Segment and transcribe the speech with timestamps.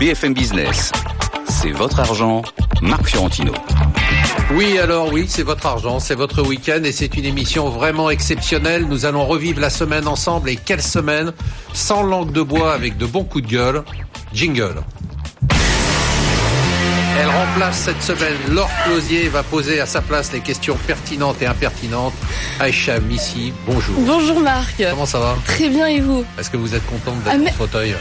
[0.00, 0.92] BFM Business.
[1.46, 2.40] C'est votre argent,
[2.80, 3.52] Marc Fiorentino.
[4.54, 8.86] Oui, alors oui, c'est votre argent, c'est votre week-end et c'est une émission vraiment exceptionnelle.
[8.88, 11.34] Nous allons revivre la semaine ensemble et quelle semaine
[11.74, 13.84] Sans langue de bois avec de bons coups de gueule.
[14.32, 14.76] Jingle.
[17.22, 21.42] Elle remplace cette semaine Laure Closier et va poser à sa place les questions pertinentes
[21.42, 22.14] et impertinentes.
[22.58, 23.94] Aïcha Missi, bonjour.
[23.98, 24.82] Bonjour Marc.
[24.88, 25.36] Comment ça va?
[25.44, 26.24] Très bien et vous?
[26.38, 27.94] Est-ce que vous êtes contente d'être Ah, mais- au fauteuil?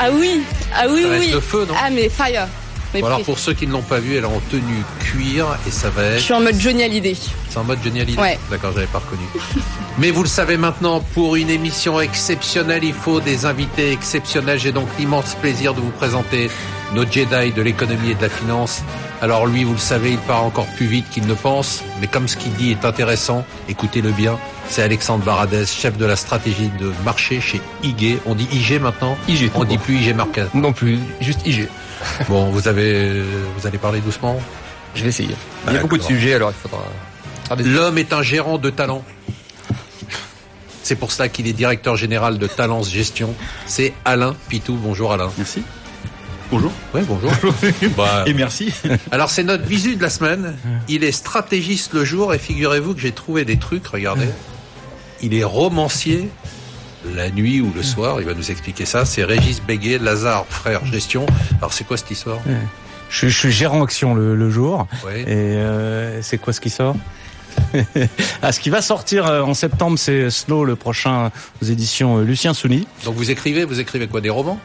[0.00, 0.42] Ah oui,
[0.74, 1.30] ah oui, Ça reste oui.
[1.32, 1.74] le feu, non?
[1.80, 2.48] Ah mais fire.
[2.92, 5.46] Mais Bon, Alors pour ceux qui ne l'ont pas vu, elle est en tenue cuir
[5.66, 6.20] et ça va Je être...
[6.22, 7.16] suis en mode Johnny Hallyday.
[7.48, 8.38] C'est en mode génialité Ouais.
[8.50, 9.22] D'accord, j'avais pas reconnu.
[9.98, 14.58] Mais vous le savez maintenant, pour une émission exceptionnelle, il faut des invités exceptionnels.
[14.58, 16.50] J'ai donc l'immense plaisir de vous présenter
[16.94, 18.82] nos Jedi de l'économie et de la finance.
[19.20, 22.28] Alors lui, vous le savez, il part encore plus vite qu'il ne pense, mais comme
[22.28, 24.38] ce qu'il dit est intéressant, écoutez-le bien.
[24.68, 28.18] C'est Alexandre Baradez, chef de la stratégie de marché chez IG.
[28.26, 30.54] On dit IG maintenant IG, On dit plus IG Market.
[30.54, 31.68] Non plus, juste IG.
[32.28, 33.22] Bon, vous avez,
[33.56, 34.40] vous allez parler doucement.
[34.94, 35.34] Je vais essayer.
[35.66, 36.84] Il y a beaucoup de sujets, alors il faudra
[37.56, 37.64] des...
[37.64, 39.04] L'homme est un gérant de talent.
[40.82, 43.34] C'est pour cela qu'il est directeur général de Talents Gestion.
[43.66, 44.78] C'est Alain Pitou.
[44.80, 45.30] Bonjour Alain.
[45.38, 45.62] Merci.
[46.54, 46.72] Bonjour.
[46.94, 47.32] Oui, bonjour.
[47.96, 48.72] Bah, Et merci.
[49.10, 50.56] alors c'est notre visu de la semaine.
[50.88, 53.84] Il est stratégiste le jour et figurez-vous que j'ai trouvé des trucs.
[53.88, 54.28] Regardez.
[55.20, 56.28] Il est romancier
[57.12, 58.20] la nuit ou le soir.
[58.20, 59.04] Il va nous expliquer ça.
[59.04, 61.26] C'est Régis Béguet, Lazare, frère gestion.
[61.58, 62.38] Alors c'est quoi cette histoire?
[63.10, 64.86] Je, suis- je suis gérant action le, le jour.
[65.04, 65.22] Oui.
[65.22, 66.94] Et euh, c'est quoi ce qui sort?
[68.42, 71.30] ah, Ce qui va sortir euh, en septembre, c'est Snow, le prochain
[71.62, 72.86] aux éditions euh, Lucien Souni.
[73.04, 74.58] Donc vous écrivez, vous écrivez quoi Des romans?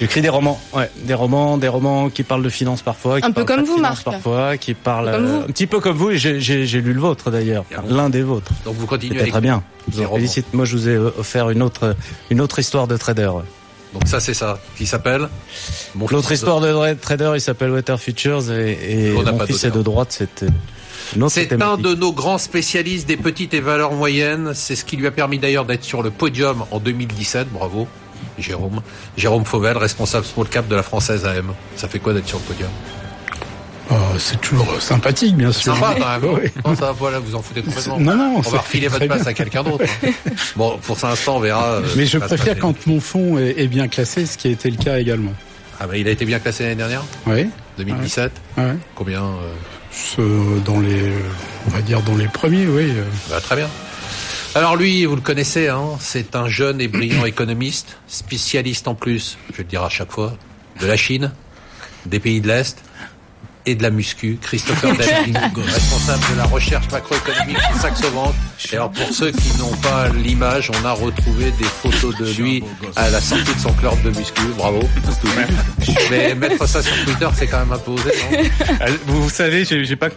[0.00, 3.32] J'écris des romans, ouais, des romans, des romans qui parlent de finances parfois, qui Un
[3.32, 4.04] peu comme vous, Marc.
[4.04, 5.44] parfois, qui parlent Comme euh, vous.
[5.44, 6.10] un petit peu comme vous.
[6.12, 8.52] J'ai- lu le vôtre d'ailleurs, l'un des vôtres.
[8.64, 9.62] Donc vous continuez à très bien.
[9.90, 10.52] Je Des vous félicite.
[10.54, 11.94] Moi, je vous ai euh, offert une autre,
[12.30, 13.30] une autre histoire de trader.
[13.92, 14.58] Donc ça c'est ça.
[14.76, 15.28] Qui s'appelle
[16.10, 20.08] L'autre histoire de trader, il s'appelle Weather Futures et, et mon fils est de droite.
[20.16, 20.46] C'était
[21.28, 24.52] C'est un de nos grands spécialistes des petites et valeurs moyennes.
[24.54, 27.48] C'est ce qui lui a permis d'ailleurs d'être sur le podium en 2017.
[27.52, 27.88] Bravo,
[28.38, 28.80] Jérôme.
[29.16, 31.52] Jérôme Fauvel, responsable small cap de la Française AM.
[31.76, 32.70] Ça fait quoi d'être sur le podium?
[33.92, 35.74] Oh, c'est toujours sympathique, bien sûr.
[35.74, 36.38] Sympa quand même.
[36.44, 36.48] Oui.
[36.64, 37.98] Non, ça, voilà, vous en foutez complètement.
[37.98, 39.30] Non, non, On va refiler votre place bien.
[39.30, 39.84] à quelqu'un d'autre.
[40.04, 40.10] hein.
[40.56, 41.64] Bon, pour l'instant, on verra.
[41.74, 44.70] euh, Mais je préfère quand mon fonds est, est bien classé, ce qui a été
[44.70, 45.32] le cas également.
[45.80, 47.48] Ah bah, il a été bien classé l'année dernière, Oui.
[47.78, 48.30] 2017.
[48.58, 48.64] Ouais.
[48.94, 49.52] Combien euh,
[50.64, 51.12] dans les,
[51.66, 52.92] on va dire dans les premiers, oui.
[53.28, 53.68] Bah, très bien.
[54.54, 59.38] Alors lui, vous le connaissez, hein, c'est un jeune et brillant économiste, spécialiste en plus,
[59.52, 60.36] je le dire à chaque fois,
[60.80, 61.32] de la Chine,
[62.06, 62.82] des pays de l'Est
[63.66, 64.38] et de la muscu.
[64.40, 68.34] Christopher David, responsable de la recherche macroéconomique chez Saxo Bank.
[68.72, 72.62] Et alors pour ceux qui n'ont pas l'image, on a retrouvé des photos de lui
[72.96, 74.42] à la sortie de son club de muscu.
[74.56, 74.80] Bravo.
[76.10, 78.38] Mais mettre ça sur Twitter, c'est quand même un peu osé, non?
[78.80, 80.08] Ah, Vous, savez, j'ai pas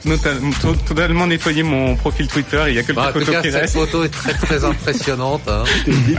[0.88, 2.64] totalement nettoyé mon profil Twitter.
[2.70, 3.74] Il y a quelques Bah, photos cas, qui cette restent.
[3.76, 5.42] photo est très très impressionnante.
[5.48, 5.64] Hein.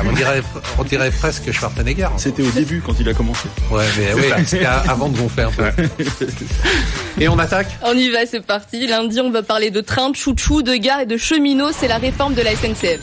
[0.06, 0.42] On, dirait,
[0.78, 2.08] on dirait presque Schwarzenegger.
[2.16, 3.48] C'était au début quand il a commencé.
[3.70, 5.64] Ouais, mais oui, c'était avant de gonfler un peu.
[7.20, 8.86] Et on attaque On y va, c'est parti.
[8.86, 11.70] Lundi, on va parler de train, de chouchou, de gare et de cheminots.
[11.72, 13.00] C'est la réforme de la SNCF.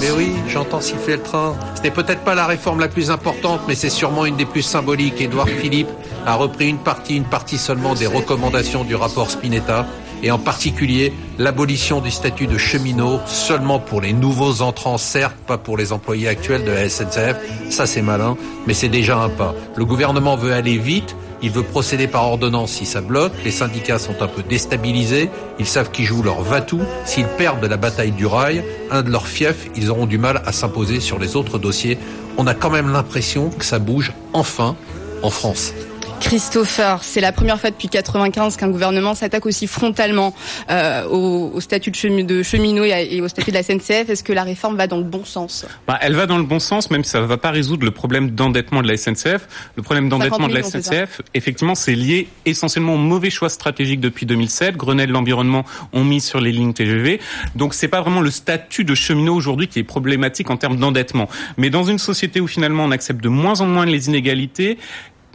[0.00, 1.54] Mais oui, j'entends siffler le train.
[1.76, 4.62] Ce n'est peut-être pas la réforme la plus importante, mais c'est sûrement une des plus
[4.62, 5.20] symboliques.
[5.20, 5.88] Édouard Philippe
[6.26, 9.86] a repris une partie, une partie seulement des recommandations du rapport Spinetta,
[10.22, 15.58] et en particulier l'abolition du statut de cheminot seulement pour les nouveaux entrants, certes, pas
[15.58, 17.36] pour les employés actuels de la SNCF.
[17.70, 18.36] Ça, c'est malin,
[18.66, 19.54] mais c'est déjà un pas.
[19.76, 21.14] Le gouvernement veut aller vite.
[21.44, 23.34] Il veut procéder par ordonnance si ça bloque.
[23.44, 25.28] Les syndicats sont un peu déstabilisés.
[25.58, 26.80] Ils savent qu'ils jouent leur va-tout.
[27.04, 30.40] S'ils perdent de la bataille du rail, un de leurs fiefs, ils auront du mal
[30.46, 31.98] à s'imposer sur les autres dossiers.
[32.38, 34.74] On a quand même l'impression que ça bouge enfin
[35.22, 35.74] en France.
[36.20, 40.34] Christopher, c'est la première fois depuis 95 qu'un gouvernement s'attaque aussi frontalement
[40.70, 44.08] euh, au, au statut de, chemi- de cheminot et, au statut de la SNCF.
[44.08, 45.66] Est-ce que la réforme va dans le bon sens?
[45.86, 47.90] Bah, elle va dans le bon sens, même si ça ne va pas résoudre le
[47.90, 49.46] problème d'endettement de la SNCF.
[49.76, 53.30] Le problème d'endettement de la 50 millions, c'est SNCF, effectivement, c'est lié essentiellement au mauvais
[53.30, 54.76] choix stratégique depuis 2007.
[54.76, 57.20] Grenelle, l'environnement ont mis sur les lignes TGV.
[57.54, 61.28] Donc, c'est pas vraiment le statut de cheminot aujourd'hui qui est problématique en termes d'endettement.
[61.58, 64.78] Mais dans une société où finalement on accepte de moins en moins les inégalités,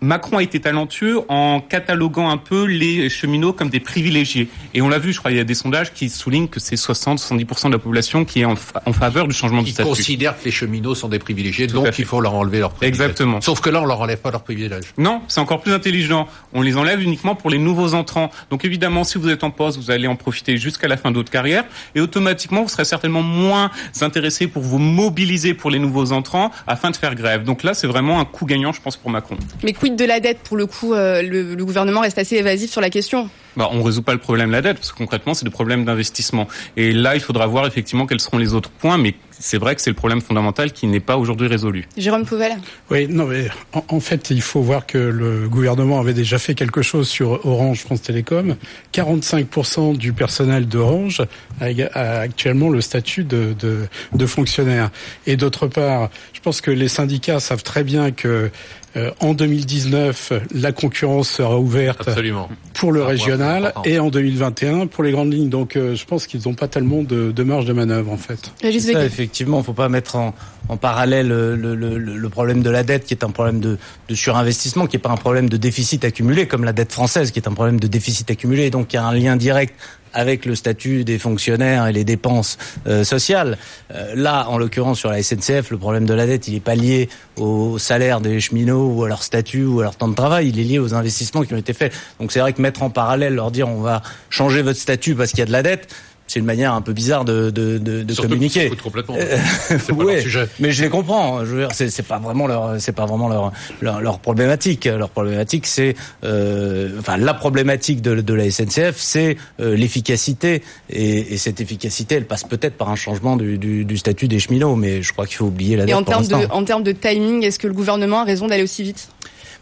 [0.02, 4.48] Macron a été talentueux en cataloguant un peu les cheminots comme des privilégiés.
[4.74, 6.76] Et on l'a vu, je crois, il y a des sondages qui soulignent que c'est
[6.76, 9.90] 60-70% de la population qui est en, fa- en faveur du changement du Ils statut.
[9.90, 13.00] considèrent que les cheminots sont des privilégiés, Tout donc il faut leur enlever leurs privilèges.
[13.02, 13.42] Exactement.
[13.42, 14.86] Sauf que là, on leur enlève pas leurs privilèges.
[14.98, 16.28] Non, c'est encore plus intelligent.
[16.54, 18.32] On les enlève uniquement pour les nouveaux entrants.
[18.50, 21.16] Donc évidemment, si vous êtes en poste, vous allez en profiter jusqu'à la fin de
[21.18, 21.66] votre carrière.
[21.96, 26.92] Et automatiquement, vous serez certainement moins intéressé pour vous mobiliser pour les nouveaux entrants afin
[26.92, 27.44] de faire grève.
[27.44, 29.36] Donc là, c'est vraiment un coup gagnant, je pense, pour Macron.
[29.64, 32.72] Mais quid de la dette Pour le coup, euh, le, le gouvernement reste assez évasif
[32.72, 33.30] sur la question.
[33.58, 35.84] Bah, on résout pas le problème de la dette, parce que concrètement, c'est des problèmes
[35.84, 36.48] d'investissement.
[36.78, 39.82] Et là, il faudra voir effectivement quels seront les autres points, mais c'est vrai que
[39.82, 41.88] c'est le problème fondamental qui n'est pas aujourd'hui résolu.
[41.98, 42.54] Jérôme Pouvel
[42.92, 46.54] Oui, non, mais en, en fait, il faut voir que le gouvernement avait déjà fait
[46.54, 48.56] quelque chose sur Orange France Télécom.
[48.94, 51.22] 45% du personnel d'Orange
[51.60, 54.92] a, a actuellement le statut de, de, de fonctionnaire.
[55.26, 58.52] Et d'autre part, je pense que les syndicats savent très bien que
[58.96, 62.50] euh, en 2019, la concurrence sera ouverte Absolument.
[62.74, 65.50] pour le Ah, régional et en 2021 pour les grandes lignes.
[65.50, 68.52] Donc, euh, je pense qu'ils n'ont pas tellement de, de marge de manœuvre, en fait.
[68.62, 70.34] Ça, effectivement, faut pas mettre en,
[70.70, 73.78] en parallèle le, le, le, le problème de la dette, qui est un problème de,
[74.08, 77.40] de surinvestissement, qui est pas un problème de déficit accumulé, comme la dette française, qui
[77.40, 78.70] est un problème de déficit accumulé.
[78.70, 79.76] Donc, il y a un lien direct
[80.14, 82.58] avec le statut des fonctionnaires et les dépenses
[82.88, 83.58] euh, sociales.
[83.94, 86.76] Euh, là, en l'occurrence, sur la SNCF, le problème de la dette, il n'est pas
[86.76, 90.50] lié au salaire des cheminots ou à leur statut ou à leur temps de travail,
[90.50, 91.94] il est lié aux investissements qui ont été faits.
[92.20, 95.32] Donc c'est vrai que mettre en parallèle, leur dire on va changer votre statut parce
[95.32, 95.94] qu'il y a de la dette,
[96.30, 98.70] c'est une manière un peu bizarre de, de, de, de Surtout qu'ils communiquer.
[98.82, 99.16] complètement.
[99.20, 100.48] Euh, C'est pas ouais, leur sujet.
[100.60, 101.44] mais je les comprends.
[101.44, 104.86] Je veux dire, c'est pas vraiment leur, c'est pas vraiment leur, leur, leur problématique.
[104.86, 110.62] Leur problématique, c'est, euh, enfin, la problématique de, de la SNCF, c'est euh, l'efficacité.
[110.90, 114.38] Et, et cette efficacité, elle passe peut-être par un changement du, du, du statut des
[114.38, 114.76] cheminots.
[114.76, 117.58] Mais je crois qu'il faut oublier la Et termes, de, en termes de timing, est-ce
[117.58, 119.10] que le gouvernement a raison d'aller aussi vite?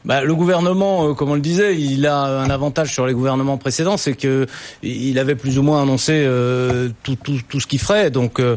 [0.07, 3.57] Bah, le gouvernement, euh, comme on le disait, il a un avantage sur les gouvernements
[3.57, 4.47] précédents, c'est que
[4.81, 7.17] il avait plus ou moins annoncé euh, tout,
[7.59, 8.09] ce qu'il ferait.
[8.09, 8.55] Donc, euh,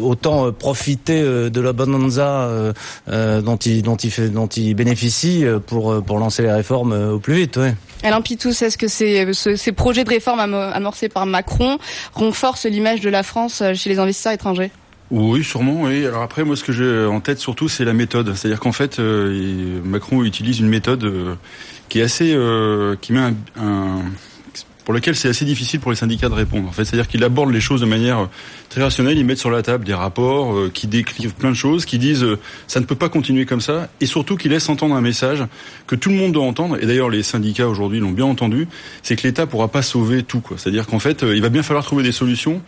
[0.00, 2.48] autant profiter de la bonanza
[3.06, 7.56] dont il bénéficie pour lancer les réformes au plus vite.
[7.58, 7.74] Ouais.
[8.02, 11.78] Alain Pitous, est-ce que ces, ce- ces projets de réforme amo- amorcés par Macron
[12.14, 14.70] renforcent l'image de la France chez les investisseurs étrangers?
[15.10, 15.82] Oui, sûrement.
[15.82, 16.04] Oui.
[16.04, 18.34] Alors après, moi, ce que j'ai en tête surtout, c'est la méthode.
[18.34, 21.34] C'est-à-dire qu'en fait, euh, Macron utilise une méthode euh,
[21.88, 24.02] qui est assez, euh, qui met un,
[24.84, 26.68] pour lequel c'est assez difficile pour les syndicats de répondre.
[26.68, 28.28] En fait, c'est-à-dire qu'il aborde les choses de manière
[28.68, 29.16] très rationnelle.
[29.16, 32.26] Ils mettent sur la table des rapports qui décrivent plein de choses, qui disent
[32.66, 35.44] ça ne peut pas continuer comme ça, et surtout qui laissent entendre un message
[35.86, 36.78] que tout le monde doit entendre.
[36.80, 38.68] Et d'ailleurs, les syndicats aujourd'hui l'ont bien entendu.
[39.02, 40.42] C'est que l'État pourra pas sauver tout.
[40.56, 42.60] C'est-à-dire qu'en fait, il va bien falloir trouver des solutions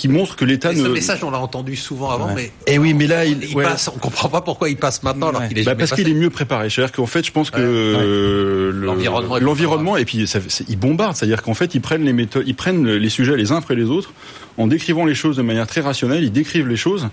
[0.00, 2.50] qui montrent que l'État ne ce message, on l'a entendu souvent avant, Ouais.
[2.66, 3.64] mais et oui, mais là, il, il ouais.
[3.64, 3.88] passe.
[3.94, 6.30] On comprend pas pourquoi il passe maintenant alors qu'il est Bah, parce qu'il est mieux
[6.30, 6.70] préparé.
[6.70, 7.62] C'est-à-dire qu'en fait, je pense que Ouais.
[7.66, 10.38] euh, le- L'environnement l'environnement et puis ça,
[10.68, 11.16] ils bombardent.
[11.16, 13.84] C'est-à-dire qu'en fait, ils prennent les méthodes, ils prennent les sujets les uns après les
[13.84, 14.12] autres
[14.56, 16.24] en décrivant les choses de manière très rationnelle.
[16.24, 17.08] Ils décrivent les choses.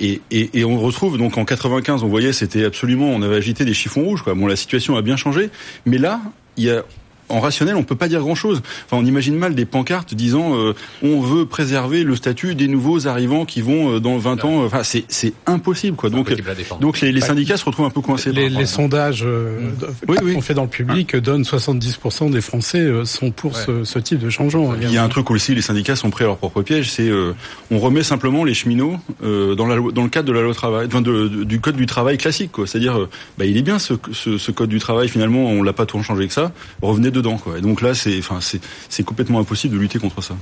[0.00, 3.66] Et, et, et on retrouve donc en 95, on voyait, c'était absolument, on avait agité
[3.66, 4.22] des chiffons rouges.
[4.22, 4.32] Quoi.
[4.34, 5.50] Bon, la situation a bien changé,
[5.84, 6.18] mais là,
[6.56, 6.82] il y a
[7.28, 8.62] en rationnel, on peut pas dire grand-chose.
[8.86, 13.06] Enfin, on imagine mal des pancartes disant euh, on veut préserver le statut des nouveaux
[13.06, 14.64] arrivants qui vont euh, dans 20 ans.
[14.64, 16.10] Enfin, c'est c'est impossible quoi.
[16.10, 16.32] Donc
[16.80, 18.32] donc les, les syndicats se retrouvent un peu coincés.
[18.32, 19.70] Les, les sondages euh,
[20.08, 20.34] Oui, oui.
[20.34, 24.30] qu'on fait dans le public donnent 70% des Français sont pour ce, ce type de
[24.30, 24.74] changement.
[24.80, 27.08] Il y a un truc aussi, les syndicats sont pris à leur propre piège, c'est
[27.08, 27.32] euh,
[27.70, 30.52] on remet simplement les cheminots euh, dans, la, loi- dans le cadre de la loi
[30.54, 32.66] travail, enfin, de- de- du code du travail classique, quoi.
[32.66, 33.08] C'est-à-dire,
[33.38, 35.08] bah, il est bien ce, ce, ce code du travail.
[35.08, 36.52] Finalement, on l'a pas trop changé que ça.
[36.82, 37.40] Revenez dedans.
[37.56, 40.34] Et donc là, c'est complètement impossible de lutter contre ça.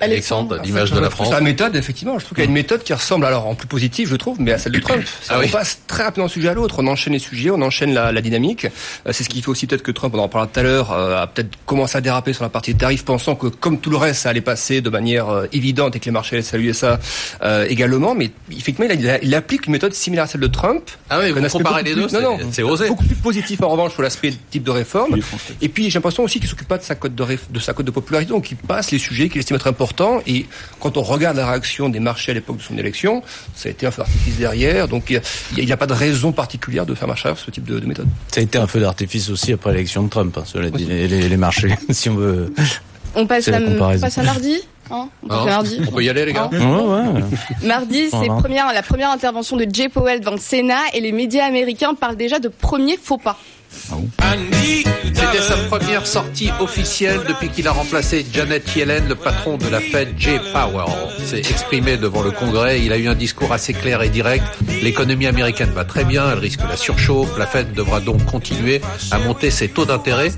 [0.00, 1.30] Alexandre, l'image de la France.
[1.30, 3.66] La méthode, effectivement, je trouve qu'il y a une méthode qui ressemble, alors en plus
[3.66, 5.02] positif, je trouve, mais à celle de Trump.
[5.22, 5.48] Ça, Ah on oui.
[5.48, 8.20] passe très rapidement d'un sujet à l'autre, on enchaîne les sujets, on enchaîne la, la
[8.20, 8.66] dynamique.
[9.06, 10.92] Euh, C'est ce qui fait aussi peut-être que Trump, on en parlera tout à l'heure,
[10.92, 13.90] euh, a peut-être commencé à déraper sur la partie des tarifs, pensant que comme tout
[13.90, 16.72] le reste, ça allait passer de manière euh, évidente et que les marchés allaient saluer
[16.72, 16.98] ça
[17.42, 18.14] euh, également.
[18.14, 20.82] Mais effectivement, il, a- il applique une méthode similaire à celle de Trump.
[21.10, 22.88] Ah oui, vous comparez les deux, plus- non, c'est- non, c'est osé.
[22.88, 25.16] Beaucoup plus positif en revanche sur l'aspect type de réforme.
[25.60, 27.72] Et puis j'ai l'impression aussi qu'il s'occupe pas de sa cote de, réf- de sa
[27.72, 30.20] cote de popularité, donc il passe les sujets qu'il estime être importants.
[30.26, 30.46] Et
[30.80, 33.22] quand on regarde la réaction des marchés à l'époque de son élection,
[33.54, 34.88] ça a été un feu d'artifice derrière.
[34.88, 37.64] Donc il n'y a, pas de raison particulière de faire marche arrière sur ce type
[37.64, 38.08] de, de méthode.
[38.32, 40.36] Ça a été un feu d'artifice aussi après l'élection de Trump.
[40.38, 42.52] hein, cela dit, les, les, les marchés, si on veut.
[43.14, 44.06] On passe la à, on comparaison.
[44.06, 44.58] passe à mardi
[44.90, 45.80] hein on à mardi.
[45.88, 47.22] On peut y aller, les gars Ouais, ouais.
[47.66, 48.34] Mardi, c'est Voilà.
[48.34, 52.16] première, la première intervention de Jay Powell devant le Sénat et les médias américains parlent
[52.16, 53.38] déjà de premier faux pas.
[55.14, 59.80] C'était sa première sortie officielle depuis qu'il a remplacé Janet Yellen, le patron de la
[59.80, 60.86] Fed, Jay Powell.
[61.24, 62.80] S'est exprimé devant le Congrès.
[62.82, 64.44] Il a eu un discours assez clair et direct.
[64.82, 66.30] L'économie américaine va très bien.
[66.30, 67.38] Elle risque la surchauffe.
[67.38, 68.80] La Fed devra donc continuer
[69.10, 70.30] à monter ses taux d'intérêt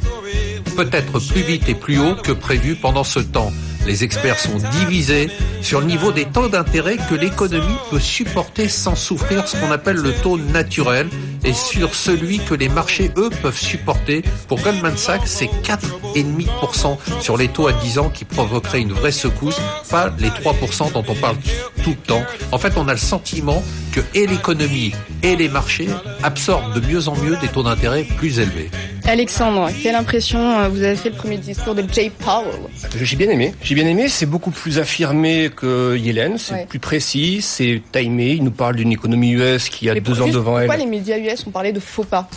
[0.77, 3.53] peut-être plus vite et plus haut que prévu pendant ce temps.
[3.87, 5.31] Les experts sont divisés
[5.63, 9.97] sur le niveau des taux d'intérêt que l'économie peut supporter sans souffrir ce qu'on appelle
[9.97, 11.09] le taux naturel
[11.45, 14.23] et sur celui que les marchés, eux, peuvent supporter.
[14.47, 19.13] Pour Goldman Sachs, c'est 4,5% sur les taux à 10 ans qui provoqueraient une vraie
[19.13, 21.37] secousse, pas les 3% dont on parle
[21.83, 22.25] tout le temps.
[22.53, 23.63] En fait, on a le sentiment
[23.93, 25.89] que et l'économie et les marchés
[26.23, 28.71] absorbent de mieux en mieux des taux d'intérêt plus élevés.
[29.09, 32.61] Alexandre, quelle impression euh, vous avez fait le premier discours de Jay Powell
[33.01, 33.55] J'ai bien aimé.
[33.63, 34.07] J'ai bien aimé.
[34.09, 36.37] C'est beaucoup plus affirmé que Yellen.
[36.37, 36.67] C'est Ouais.
[36.69, 37.41] plus précis.
[37.41, 38.33] C'est timé.
[38.33, 40.67] Il nous parle d'une économie US qui a Mais deux ans juste devant elle.
[40.67, 42.29] Pourquoi les médias US ont parlé de faux pas?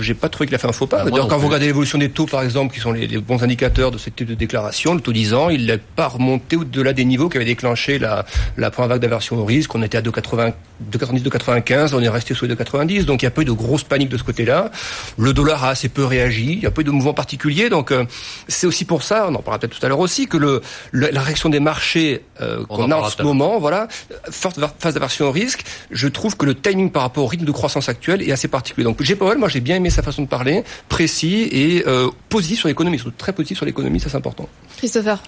[0.00, 0.98] J'ai pas trouvé qu'il a fait un faux pas.
[1.00, 3.42] Ah, moi quand vous regardez l'évolution des taux, par exemple, qui sont les, les bons
[3.42, 6.92] indicateurs de ce type de déclaration, le taux 10 ans, il n'a pas remonté au-delà
[6.92, 8.24] des niveaux qui avaient déclenché la,
[8.56, 9.74] la première vague d'aversion au risque.
[9.74, 10.52] On était à 2,80
[10.92, 13.04] 2,90, 2,95, on est resté sous les 2,90.
[13.04, 14.70] Donc il n'y a pas eu de grosse panique de ce côté-là.
[15.18, 16.52] Le dollar a assez peu réagi.
[16.54, 17.68] Il n'y a pas eu de mouvement particulier.
[17.68, 18.04] Donc euh,
[18.48, 20.60] c'est aussi pour ça, on en parlera peut-être tout à l'heure aussi, que le,
[20.92, 23.88] le- la réaction des marchés euh, qu'on a en ce moment, voilà,
[24.30, 27.52] forte phase d'aversion au risque, je trouve que le timing par rapport au rythme de
[27.52, 28.84] croissance actuel est assez particulier.
[28.84, 29.14] Donc J.
[29.16, 32.98] Powell, moi j'ai bien aimé sa façon de parler, précis et euh, positif sur l'économie,
[32.98, 34.48] surtout très positif sur l'économie, ça c'est important.
[34.76, 35.22] Christopher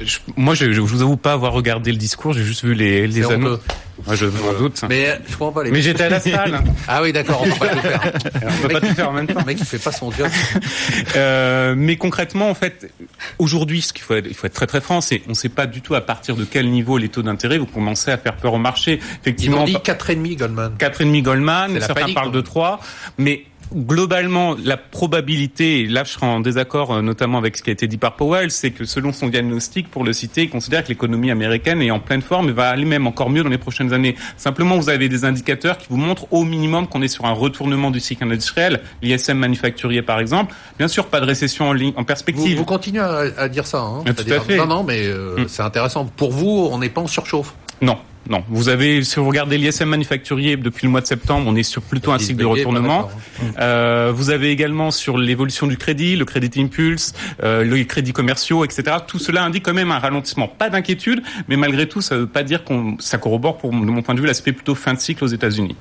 [0.00, 3.06] Je- moi, je, je vous avoue pas avoir regardé le discours, j'ai juste vu les,
[3.08, 3.58] les annonces.
[4.06, 4.80] Moi, je m'en doute.
[4.82, 5.82] Mais, Mais je comprends pas les.
[5.82, 6.60] j'étais à la salle.
[6.88, 8.00] Ah oui, d'accord, on peut pas tout faire.
[8.42, 9.38] On peut pas tout faire en même temps.
[9.40, 10.28] Le mec, il fait pas son job.
[11.16, 12.90] Euh, mais concrètement, en fait,
[13.38, 15.48] aujourd'hui, ce qu'il faut, être, il faut être très très franc, c'est on ne sait
[15.48, 18.36] pas du tout à partir de quel niveau les taux d'intérêt vont commencer à faire
[18.36, 18.98] peur au marché.
[19.00, 20.72] Ils Effectivement, m'ont dit 4,5 Goldman.
[20.78, 22.32] 4,5 Goldman, C'est la certains panique, parlent hein.
[22.32, 22.80] de 3,
[23.18, 23.44] mais
[23.74, 27.72] globalement, la probabilité, et là je serai en désaccord euh, notamment avec ce qui a
[27.72, 30.88] été dit par Powell, c'est que selon son diagnostic, pour le citer, il considère que
[30.88, 33.92] l'économie américaine est en pleine forme et va aller même encore mieux dans les prochaines
[33.92, 34.14] années.
[34.36, 37.90] Simplement, vous avez des indicateurs qui vous montrent au minimum qu'on est sur un retournement
[37.90, 40.54] du cycle industriel, l'ISM manufacturier par exemple.
[40.78, 42.56] Bien sûr, pas de récession en, ligne, en Vous, perspective.
[42.58, 44.56] vous continuez à, à dire ça, hein tout à fait.
[44.56, 45.44] Non, non, mais euh, Mm.
[45.48, 46.04] c'est intéressant.
[46.04, 47.54] Pour vous, on n'est pas en surchauffe.
[47.80, 47.96] Non,
[48.28, 48.44] non.
[48.48, 51.82] Vous avez, si vous regardez l'ISM manufacturier depuis le mois de septembre, on est sur
[51.82, 53.10] plutôt un cycle de retournement.
[53.58, 58.64] Euh, vous avez également sur l'évolution du crédit, le crédit impulse, euh, les crédits commerciaux,
[58.64, 58.98] etc.
[59.06, 60.46] Tout cela indique quand même un ralentissement.
[60.46, 63.76] Pas d'inquiétude, mais malgré tout, ça ne veut pas dire qu'on, ça corrobore, pour, de
[63.76, 65.76] mon point de vue, l'aspect plutôt fin de cycle aux États-Unis.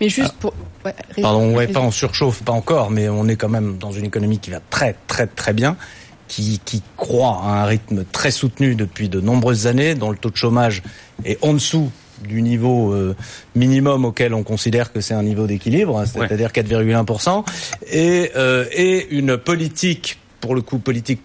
[0.00, 0.52] Mais juste pour...
[0.84, 4.04] Ouais, Pardon, ouais, pas en surchauffe, pas encore, mais on est quand même dans une
[4.04, 5.76] économie qui va très très très bien,
[6.28, 10.30] qui, qui croît à un rythme très soutenu depuis de nombreuses années, dont le taux
[10.30, 10.82] de chômage
[11.24, 11.90] est en dessous
[12.22, 13.14] du niveau euh,
[13.54, 17.44] minimum auquel on considère que c'est un niveau d'équilibre, hein, c'est-à-dire 4,1%,
[17.90, 21.20] et, euh, et une politique, pour le coup politique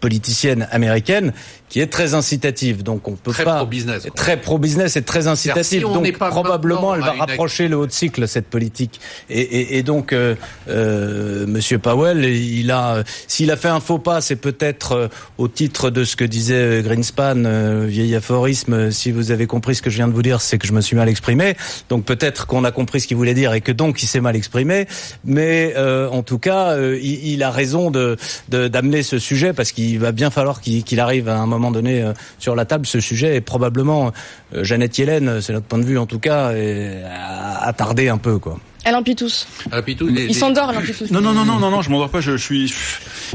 [0.00, 1.32] politicienne américaine,
[1.68, 2.82] qui est très incitative.
[2.82, 4.10] Donc on peut Très pas pro-business, quoi.
[4.14, 5.64] très pro-business et très incitative.
[5.64, 9.00] si donc pas probablement elle va une- rapprocher le haut de cycle cette politique.
[9.30, 10.34] Et, et, et donc euh,
[10.68, 15.48] euh, Monsieur Powell, il a, s'il a fait un faux pas, c'est peut-être euh, au
[15.48, 18.90] titre de ce que disait euh, Greenspan, euh, vieil aphorisme.
[18.90, 20.80] Si vous avez compris ce que je viens de vous dire, c'est que je me
[20.80, 21.56] suis mal exprimé.
[21.88, 24.36] Donc peut-être qu'on a compris ce qu'il voulait dire et que donc il s'est mal
[24.36, 24.86] exprimé.
[25.24, 28.16] Mais euh, en tout cas, il, il a raison de
[28.48, 32.12] d'amener ce sujet parce qu'il va bien falloir qu'il arrive à un moment donné euh,
[32.38, 32.86] sur la table.
[32.86, 34.12] Ce sujet est probablement
[34.54, 38.08] euh, Jeannette Yellen, euh, c'est notre point de vue en tout cas, a, a tardé
[38.08, 38.58] un peu quoi.
[38.86, 39.46] Alain Pitous.
[40.10, 41.06] Les- Il s'endort, Alain Pitous.
[41.10, 42.20] Non, non, non, non, non, non, je m'endors pas.
[42.20, 42.74] Je, je suis.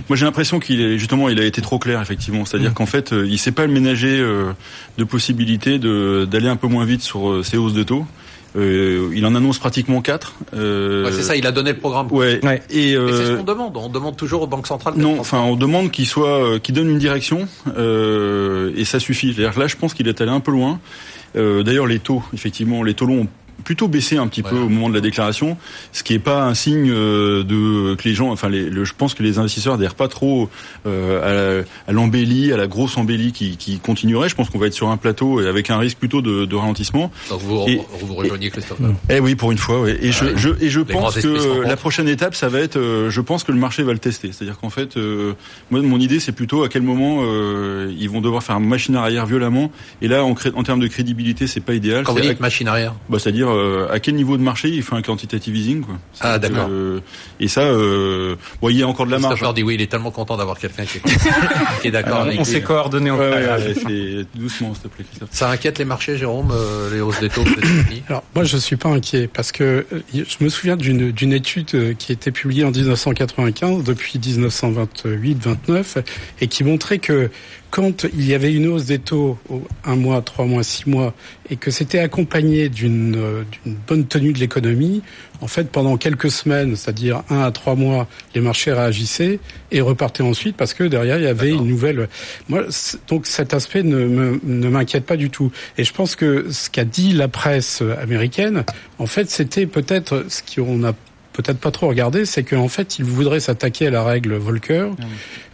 [0.07, 2.45] Moi, j'ai l'impression qu'il est justement, il a été trop clair, effectivement.
[2.45, 4.51] C'est-à-dire qu'en fait, il sait pas ménager euh,
[4.99, 8.05] de possibilités de d'aller un peu moins vite sur euh, ces hausses de taux.
[8.55, 10.33] Euh, il en annonce pratiquement quatre.
[10.55, 12.07] Euh, Ouais, c'est ça, il a donné le programme.
[12.11, 12.39] Ouais.
[12.43, 12.61] Ouais.
[12.71, 13.77] Et Et c'est ce euh, qu'on demande.
[13.77, 14.95] On demande toujours aux banques centrales.
[14.97, 19.33] non, enfin, on demande qu'il soit, euh, qu'il donne une direction, euh, et ça suffit.
[19.33, 20.79] C'est-à-dire que là, je pense qu'il est allé un peu loin.
[21.35, 23.27] Euh, D'ailleurs, les taux, effectivement, les taux longs ont
[23.63, 25.57] plutôt baissé un petit peu au moment de la déclaration,
[25.91, 28.93] ce qui est pas un signe euh, de que les gens, enfin, les, le- je
[28.97, 30.49] pense que les investisseurs adhèrent pas trop
[30.85, 34.29] euh, à, l'embellie, à la grosse embellie qui, qui continuerait.
[34.29, 37.11] Je pense qu'on va être sur un plateau avec un risque plutôt de, de ralentissement.
[37.29, 38.79] Donc vous, Et- vous rejoignez Christophe.
[39.09, 39.81] Eh oui, pour une fois.
[39.81, 39.97] Ouais.
[40.01, 40.25] Et je,
[40.61, 42.77] et pense que la prochaine étape, ça va être.
[42.77, 44.31] euh, je pense que le marché va le tester.
[44.31, 45.33] C'est-à-dire qu'en fait, euh,
[45.71, 47.23] moi, mon idée, c'est plutôt à quel moment
[47.89, 49.71] ils vont devoir faire machine arrière violemment.
[50.01, 52.03] Et là, en, termes de crédibilité, c'est pas idéal.
[52.03, 52.93] Quand vous dites machine arrière.
[53.09, 55.81] bah, c'est-à-dire euh, à quel niveau de marché il fait un quantitative easing.
[55.81, 55.95] Quoi.
[56.21, 56.67] Ah, d'accord.
[56.67, 57.01] que,
[57.39, 59.35] et ça, euh, bon, il y a encore de la marge.
[59.35, 60.99] Christopher dit oui, il est tellement content d'avoir quelqu'un qui
[61.87, 65.29] est, d'accord On s'est coordonné en Ouais, ouais, ouais, doucement, s'il te plaît, Christophe.
[65.31, 67.43] Ça inquiète les marchés, Jérôme, euh, les hausses des taux
[68.07, 71.69] Alors moi je suis pas inquiet parce que euh, je me souviens d'une d'une étude
[71.73, 76.03] euh, qui était publiée en 1995 depuis 1928-29
[76.41, 77.29] et qui montrait que
[77.71, 81.13] quand il y avait une hausse des taux au un mois, trois mois, six mois
[81.49, 85.01] et que c'était accompagné d'une euh, d'une bonne tenue de l'économie,
[85.41, 89.39] en fait pendant quelques semaines, c'est-à-dire un à trois mois, les marchés réagissaient
[89.71, 92.09] et repartaient ensuite parce que derrière il y avait une nouvelle.
[92.47, 92.63] Moi
[93.07, 95.51] donc cet aspect ne m'inquiète pas du tout.
[95.77, 98.63] Et je pense que ce qu'a dit la presse américaine,
[98.97, 100.93] en fait, c'était peut-être ce qu'on a
[101.33, 104.89] peut-être pas trop regardé, c'est qu'en fait, ils voudraient s'attaquer à la règle Volcker,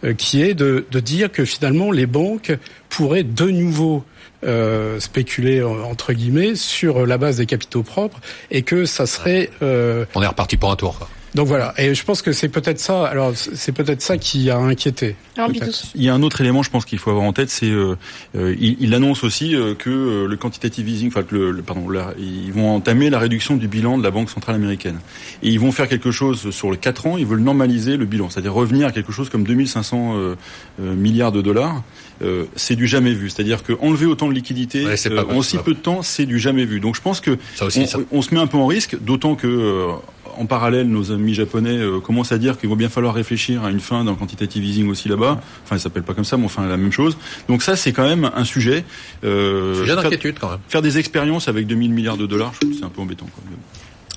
[0.04, 2.52] euh, qui est de, de dire que finalement, les banques
[2.88, 4.04] pourraient de nouveau
[4.46, 9.50] euh, spéculer euh, entre guillemets sur la base des capitaux propres et que ça serait
[9.62, 10.98] euh, On est reparti pour un tour.
[10.98, 11.08] quoi.
[11.34, 14.56] donc voilà et je pense que c'est peut-être ça alors c'est peut-être ça qui a
[14.58, 15.50] inquiété Alors.
[15.94, 17.96] Il y a un autre élément, je pense qu'il faut avoir en tête, c'est euh,
[18.34, 22.52] il, il annonce aussi euh, que le quantitative easing, enfin le, le- pardon, la- ils
[22.52, 24.98] vont entamer la réduction du bilan de la Banque centrale américaine.
[25.42, 27.18] Et ils vont faire quelque chose sur les quatre ans.
[27.18, 30.36] Ils veulent normaliser le bilan, c'est-à-dire revenir à quelque chose comme 2500 euh,
[30.80, 31.82] euh, milliards de dollars.
[32.22, 33.28] Euh, c'est du jamais vu.
[33.30, 36.38] C'est-à-dire que enlever autant de liquidités Ouais, euh, en si peu de temps, c'est du
[36.38, 36.80] jamais vu.
[36.80, 37.98] Donc je pense que Ça aussi, on, ça.
[38.12, 39.92] on se met un peu en risque, d'autant que euh,
[40.38, 43.70] en parallèle, nos amis japonais euh, commencent à dire qu'il va bien falloir réfléchir à
[43.70, 45.40] une fin d'un quantitative easing aussi là-bas.
[45.64, 47.16] Enfin, ça s'appelle pas comme ça, mais enfin la même chose.
[47.48, 48.84] Donc ça, c'est quand même un sujet.
[49.24, 50.58] Euh, Sujet d'inquiétude quand même.
[50.68, 53.26] faire des expériences avec 2000 milliards de dollars, je trouve que c'est un peu embêtant.
[53.34, 53.44] Quoi.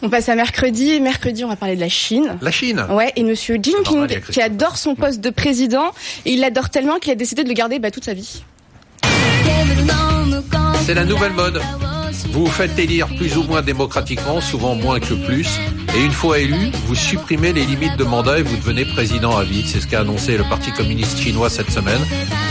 [0.01, 0.91] On passe à mercredi.
[0.91, 2.37] Et mercredi, on va parler de la Chine.
[2.41, 2.85] La Chine.
[2.89, 5.91] Ouais, et Monsieur Jinping, qui adore son poste de président,
[6.25, 8.43] et il l'adore tellement qu'il a décidé de le garder bah, toute sa vie.
[10.85, 11.61] C'est la nouvelle mode.
[12.31, 15.47] Vous vous faites élire plus ou moins démocratiquement, souvent moins que plus,
[15.95, 19.43] et une fois élu, vous supprimez les limites de mandat et vous devenez président à
[19.43, 19.63] vie.
[19.65, 22.01] C'est ce qu'a annoncé le Parti communiste chinois cette semaine.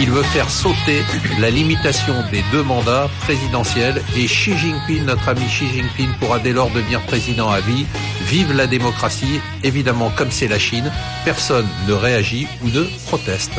[0.01, 1.03] Il veut faire sauter
[1.39, 6.53] la limitation des deux mandats présidentiels et Xi Jinping, notre ami Xi Jinping, pourra dès
[6.53, 7.87] lors devenir président à vie.
[8.27, 9.41] Vive la démocratie.
[9.63, 10.91] Évidemment, comme c'est la Chine,
[11.25, 13.53] personne ne réagit ou ne proteste.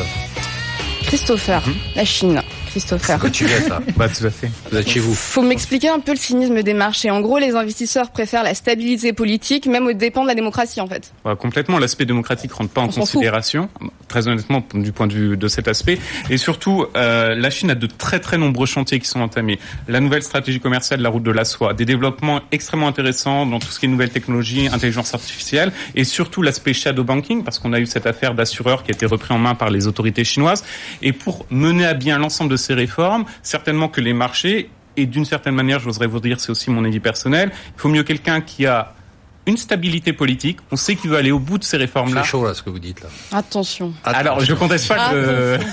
[1.06, 1.62] Christopher,
[1.96, 2.42] la Chine.
[2.70, 3.18] Christopher.
[3.18, 3.80] Que tu viens, ça.
[3.96, 4.50] Bah, tout à fait.
[4.70, 5.14] Vous êtes chez vous.
[5.14, 7.10] Faut m'expliquer un peu le cynisme des marchés.
[7.10, 10.86] En gros, les investisseurs préfèrent la stabilité politique, même au dépens de la démocratie, en
[10.86, 11.12] fait.
[11.38, 13.00] Complètement, l'aspect démocratique rentre pas en fout.
[13.00, 13.68] considération,
[14.08, 15.98] très honnêtement, du point de vue de cet aspect.
[16.30, 19.58] Et surtout, euh, la Chine a de très très nombreux chantiers qui sont entamés.
[19.88, 23.58] La nouvelle stratégie commerciale de la route de la soie, des développements extrêmement intéressants dans
[23.58, 27.72] tout ce qui est nouvelles technologies, intelligence artificielle, et surtout l'aspect shadow banking, parce qu'on
[27.72, 30.64] a eu cette affaire d'assureur qui a été repris en main par les autorités chinoises.
[31.02, 35.24] Et pour mener à bien l'ensemble de ces réformes, certainement que les marchés et d'une
[35.24, 38.66] certaine manière, j'oserais vous dire, c'est aussi mon avis personnel, il faut mieux quelqu'un qui
[38.66, 38.94] a
[39.46, 42.22] une stabilité politique, on sait qu'il veut aller au bout de ces réformes-là.
[42.22, 43.08] C'est chaud là ce que vous dites là.
[43.32, 43.92] Attention.
[44.04, 45.58] Alors, je conteste pas Ah, que...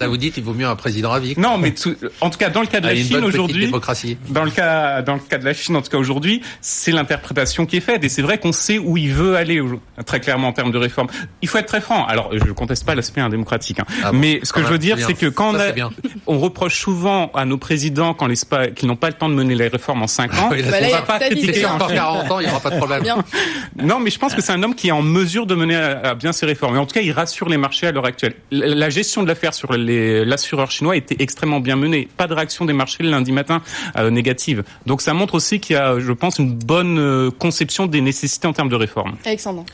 [0.00, 1.34] Là vous dites il vaut mieux un président à vie.
[1.36, 4.16] Non, mais tout- en tout cas, dans le cas de la Ah, Chine aujourd'hui, démocratie.
[4.30, 7.66] dans le cas, dans le cas de la Chine, en tout cas aujourd'hui, c'est l'interprétation
[7.66, 9.60] qui est faite, et c'est vrai qu'on sait où il veut aller
[10.06, 11.08] très clairement en termes de réforme.
[11.42, 12.06] Il faut être très franc.
[12.06, 13.84] Alors, je ne conteste pas l'aspect indémocratique, hein.
[14.02, 15.64] Ah bon, mais ce que quand je veux même, dire, c'est que quand on, Ça,
[15.64, 15.90] a- c'est bien.
[16.26, 19.34] on reproche souvent à nos présidents quand les spa- qu'ils n'ont pas le temps de
[19.34, 21.62] mener les réformes en cinq ans, Oui, là, Bah, on y va pas critiquer chef.
[21.62, 21.82] 40
[22.30, 22.93] ans, il n'y aura pas de problème.
[23.00, 23.24] Bien.
[23.82, 26.10] Non, mais je pense que c'est un homme qui est en mesure de mener à,
[26.10, 26.76] à bien ses réformes.
[26.76, 28.34] Et en tout cas, il rassure les marchés à l'heure actuelle.
[28.50, 32.08] La, la gestion de l'affaire sur les- l'assureur chinois était extrêmement bien menée.
[32.16, 33.62] Pas de réaction des marchés le lundi matin
[33.96, 34.62] euh, négative.
[34.86, 38.46] Donc ça montre aussi qu'il y a, je pense, une bonne euh, conception des nécessités
[38.46, 39.16] en termes de réforme.
[39.26, 39.64] Alexandre.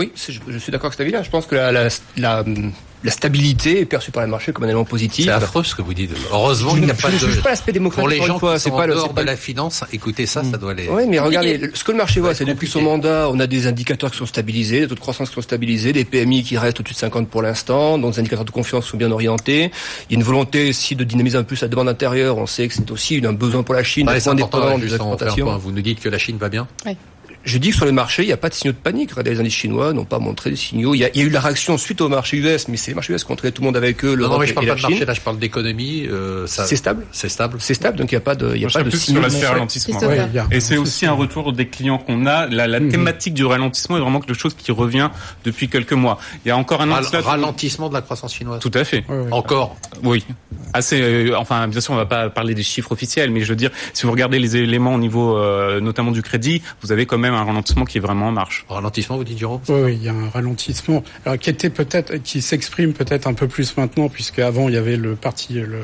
[0.00, 1.22] Oui, je, je suis d'accord avec cet avis-là.
[1.22, 2.44] Je pense que la, la, la,
[3.04, 5.24] la stabilité est perçue par les marchés comme un élément positif.
[5.26, 6.10] C'est affreux ce que vous dites.
[6.32, 7.42] Heureusement Je ne n'y a pas je ne juge de...
[7.42, 8.00] pas l'aspect démocratique.
[8.00, 9.84] Pour les gens fois, qui c'est sont pas en le- dehors pas de la finance,
[9.92, 10.88] écoutez ça, ça doit les...
[10.88, 11.20] Oui, mais Compliqué.
[11.20, 14.16] regardez, ce que le marché voit, c'est depuis son mandat, on a des indicateurs qui
[14.18, 16.98] sont stabilisés, des taux de croissance qui sont stabilisés, des PMI qui restent au-dessus de
[16.98, 19.70] 50 pour l'instant, donc des indicateurs de confiance sont bien orientés.
[20.08, 22.38] Il y a une volonté aussi de dynamiser un peu sa demande intérieure.
[22.38, 24.92] On sait que c'est aussi un besoin pour la Chine, c'est important, indépendant là, des
[24.92, 25.44] un exportations.
[25.46, 25.56] point.
[25.58, 26.66] Vous nous dites que la Chine va bien
[27.42, 29.10] Je dis que sur les marchés, il n'y a pas de signaux de panique.
[29.12, 30.94] Regardez, Les indices chinois n'ont pas montré de signaux.
[30.94, 32.90] Il y, a, il y a eu la réaction suite au marché US, mais c'est
[32.90, 34.52] les marchés US qui ont traité tout le monde avec eux, Non, non, mais je
[34.52, 36.06] parle pas de marché, là je parle d'économie.
[36.10, 37.06] euh, ça- C'est stable.
[37.12, 37.56] C'est stable.
[37.60, 39.26] C'est stable, donc il n'y a pas de, il y a pas de plus signaux.
[39.30, 39.98] sur ralentissement.
[40.00, 42.46] Ouais, Et c'est aussi un retour des clients qu'on a.
[42.46, 42.90] La, la Mhm.
[42.90, 45.08] thématique du ralentissement est vraiment quelque chose qui revient
[45.44, 46.18] depuis quelques mois.
[46.44, 48.60] Il y a encore un Ral- ralentissement de la croissance chinoise.
[48.60, 49.04] Tout à fait.
[49.30, 49.76] Encore.
[50.02, 50.24] Oui.
[50.72, 51.00] Assez.
[51.00, 53.70] euh, enfin, bien sûr, on va pas parler des chiffres officiels, mais je veux dire,
[53.92, 57.29] si vous regardez les éléments au niveau, euh, notamment du crédit, vous avez quand même
[57.30, 58.64] même un ralentissement qui est vraiment en marche.
[58.68, 61.02] Ralentissement, vous dites Jérôme Oui, oui, il y a un ralentissement.
[61.24, 64.78] Alors qui était peut-être, qui s'exprime peut-être un peu plus maintenant, puisque avant il y
[64.78, 65.76] avait le parti, le, le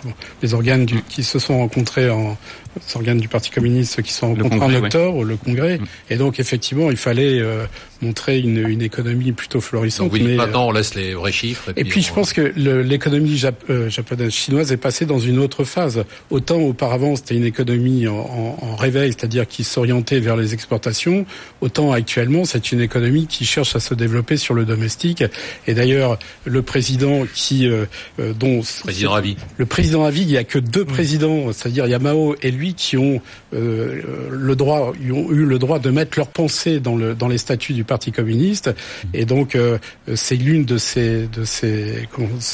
[0.00, 2.36] comment, les organes du, qui se sont rencontrés en
[2.76, 5.84] les organes du Parti communiste qui se sont rencontrés congrès, en octobre, le congrès, Mm.
[6.10, 7.66] et donc effectivement il fallait euh,
[8.04, 10.06] montrer une, une économie plutôt florissante.
[10.06, 11.70] Donc vous dites mais, euh, maintenant on laisse les vrais chiffres.
[11.76, 12.42] Et puis je pense que
[12.82, 16.04] l'économie jap- euh, japonaise chinoise est passée dans une autre phase.
[16.30, 21.24] Autant auparavant c'était une économie en, en- en réveil, c'est-à-dire qui s'orientait vers les exportations,
[21.60, 25.24] autant actuellement c'est une économie qui cherche à se développer sur le domestique.
[25.66, 27.86] Et d'ailleurs le président qui euh,
[28.20, 29.36] euh, dont Président Ravi.
[29.56, 32.96] le président à vie, il y a que deux présidents, c'est-à-dire Yamao et lui, qui
[32.96, 33.20] ont
[33.54, 37.38] euh, le droit, ont eu le droit de mettre leur pensée dans le dans les
[37.38, 38.74] statuts du Parti communiste.
[39.12, 39.78] Et donc euh,
[40.16, 42.08] c'est l'une de ces de ces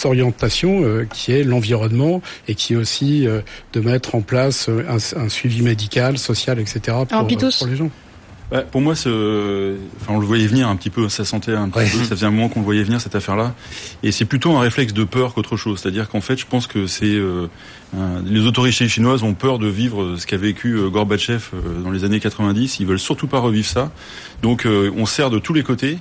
[0.05, 3.41] orientations euh, qui est l'environnement et qui est aussi euh,
[3.73, 6.81] de mettre en place un, un suivi médical, social, etc.
[6.87, 7.91] pour, Alors, Pitous pour les gens.
[8.73, 9.77] Pour moi, ce...
[10.01, 11.85] enfin, on le voyait venir un petit peu, ça sentait un petit Ouais.
[11.91, 13.55] peu, ça faisait un moment qu'on le voyait venir cette affaire-là,
[14.03, 15.79] et c'est plutôt un réflexe de peur qu'autre chose.
[15.81, 17.47] C'est-à-dire qu'en fait, je pense que c'est euh,
[17.97, 21.91] un- les autorités chinoises ont peur de vivre ce qu'a vécu euh, Gorbatchev euh, dans
[21.93, 22.81] les années 90.
[22.81, 23.93] Ils veulent surtout pas revivre ça,
[24.43, 25.99] donc euh, on sert de tous les côtés.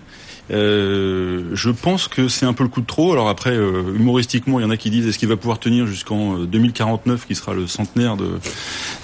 [0.52, 3.12] Euh, je pense que c'est un peu le coup de trop.
[3.14, 5.86] Alors après, euh, humoristiquement, il y en a qui disent est-ce qu'il va pouvoir tenir
[5.86, 8.40] jusqu'en euh, 2049, qui sera le centenaire de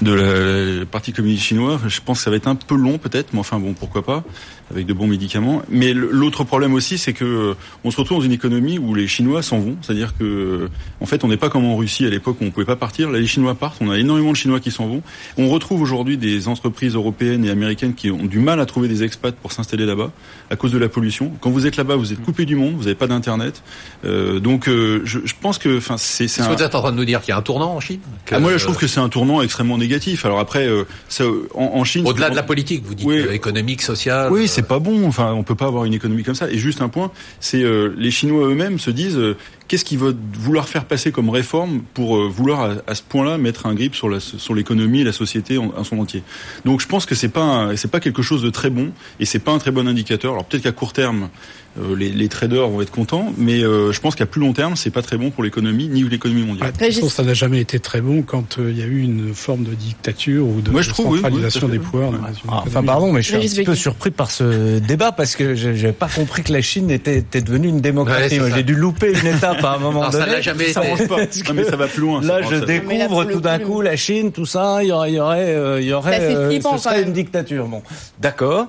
[0.01, 1.79] de la, la Parti communiste chinois.
[1.88, 4.23] Je pense que ça va être un peu long peut-être, mais enfin bon, pourquoi pas,
[4.71, 5.62] avec de bons médicaments.
[5.69, 7.53] Mais l'autre problème aussi, c'est que euh,
[7.84, 9.75] on se retrouve dans une économie où les Chinois s'en vont.
[9.81, 10.69] C'est-à-dire que, euh,
[11.01, 13.12] en fait, on n'est pas comme en Russie à l'époque où on pouvait pas partir.
[13.12, 13.77] Là, les Chinois partent.
[13.81, 15.01] On a énormément de Chinois qui s'en vont.
[15.38, 19.03] On retrouve aujourd'hui des entreprises européennes et américaines qui ont du mal à trouver des
[19.03, 20.12] expats pour s'installer là-bas
[20.49, 21.31] à cause de la pollution.
[21.41, 22.74] Quand vous êtes là-bas, vous êtes coupé du monde.
[22.76, 23.62] Vous n'avez pas d'internet.
[24.06, 26.48] Euh, donc, euh, je, je pense que, enfin, c'est Est-ce un.
[26.48, 28.00] que vous êtes en train de nous dire qu'il y a un tournant en Chine
[28.26, 30.26] Que- Ah, moi, là, je trouve que c'est un tournant extrêmement négatif.
[30.26, 33.19] Alors après, euh, ça, en, en Chine, Au-delà de la politique, vous dites Oui.
[33.32, 34.32] économique, sociale.
[34.32, 35.08] oui, c'est pas bon.
[35.08, 36.50] Enfin, on peut pas avoir une économie comme ça.
[36.50, 37.63] Et juste un point, c'est
[37.98, 39.19] les Chinois eux-mêmes se disent
[39.67, 43.38] qu'est-ce qu'ils veulent vouloir faire passer comme réforme pour euh, vouloir à, à ce point-là
[43.38, 46.23] mettre un grip sur la sur l'économie et la société en, en son entier?
[46.65, 49.25] Donc, je pense que c'est pas un- c'est pas quelque chose de très bon et
[49.25, 50.34] c'est pas un très bon indicateur.
[50.34, 51.30] Alors peut-être qu'à court terme,
[51.78, 54.78] euh, les, les traders vont être contents, mais euh, je pense qu'à plus long terme,
[54.78, 56.67] c'est pas très bon pour l'économie ni l'économie mondiale.
[56.67, 58.86] Ouais, de toute façon, ça n'a jamais été très bon quand euh, il y a
[58.86, 61.80] eu une forme de dictature ou de, Moi, je de trouve, oui, oui, centralisation des
[61.80, 62.12] pouvoirs.
[62.12, 62.17] Ouais.
[62.47, 65.54] Ah, enfin, pardon, mais je suis un petit peu surpris par ce débat parce que
[65.56, 68.39] je n'avais pas compris que la Chine était, était devenue une démocratie.
[68.56, 70.32] J'ai dû louper une étape à un moment Non, ça donné.
[70.34, 71.08] l'a jamais Ça été.
[71.08, 71.18] pas.
[71.18, 72.22] Non, mais ça va plus loin.
[72.22, 74.80] Là, ça, je ça- là, découvre tout d'un coup, la Chine, tout ça.
[74.82, 76.84] Il y aurait, il y aurait, euh, il y aurait, C'est assez euh, flippant, ce
[76.84, 77.65] serait une dictature.
[77.68, 77.82] Bon,
[78.20, 78.68] d'accord.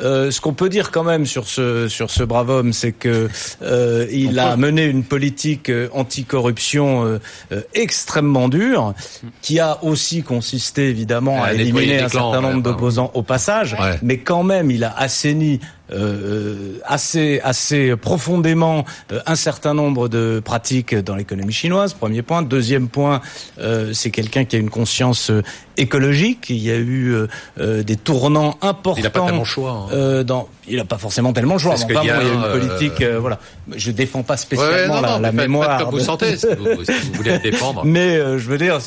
[0.00, 3.28] Euh, ce qu'on peut dire quand même sur ce sur ce brave homme, c'est que
[3.62, 7.18] euh, il a mené une politique euh, anticorruption euh,
[7.52, 8.94] euh, extrêmement dure,
[9.42, 13.74] qui a aussi consisté évidemment À à éliminer un clans, certain nombre d'opposants au passage,
[13.78, 13.98] Ouais.
[14.02, 15.60] mais quand même, il a assaini
[16.84, 21.94] assez assez profondément euh, un certain nombre de pratiques dans l'économie chinoise.
[21.94, 22.42] Premier point.
[22.42, 23.20] Deuxième point,
[23.58, 25.42] euh, c'est quelqu'un qui a une conscience euh,
[25.76, 26.50] écologique.
[26.50, 27.26] Il y a eu euh,
[27.58, 28.94] euh, des tournants importants.
[28.98, 29.70] Il n'a pas tellement le choix.
[29.70, 29.86] hein.
[29.92, 31.72] Euh, dans, il n'a pas forcément tellement le choix.
[31.72, 33.00] Parce y a bon, il y a une un, euh, politique.
[33.00, 33.38] euh, voilà.
[33.76, 35.80] Je défends pas Ouais, spécialement non, la, non, mémoire.
[35.84, 37.82] comme vous sentez, si vous, si vous voulez le défendre.
[37.84, 38.78] mais euh, je veux dire,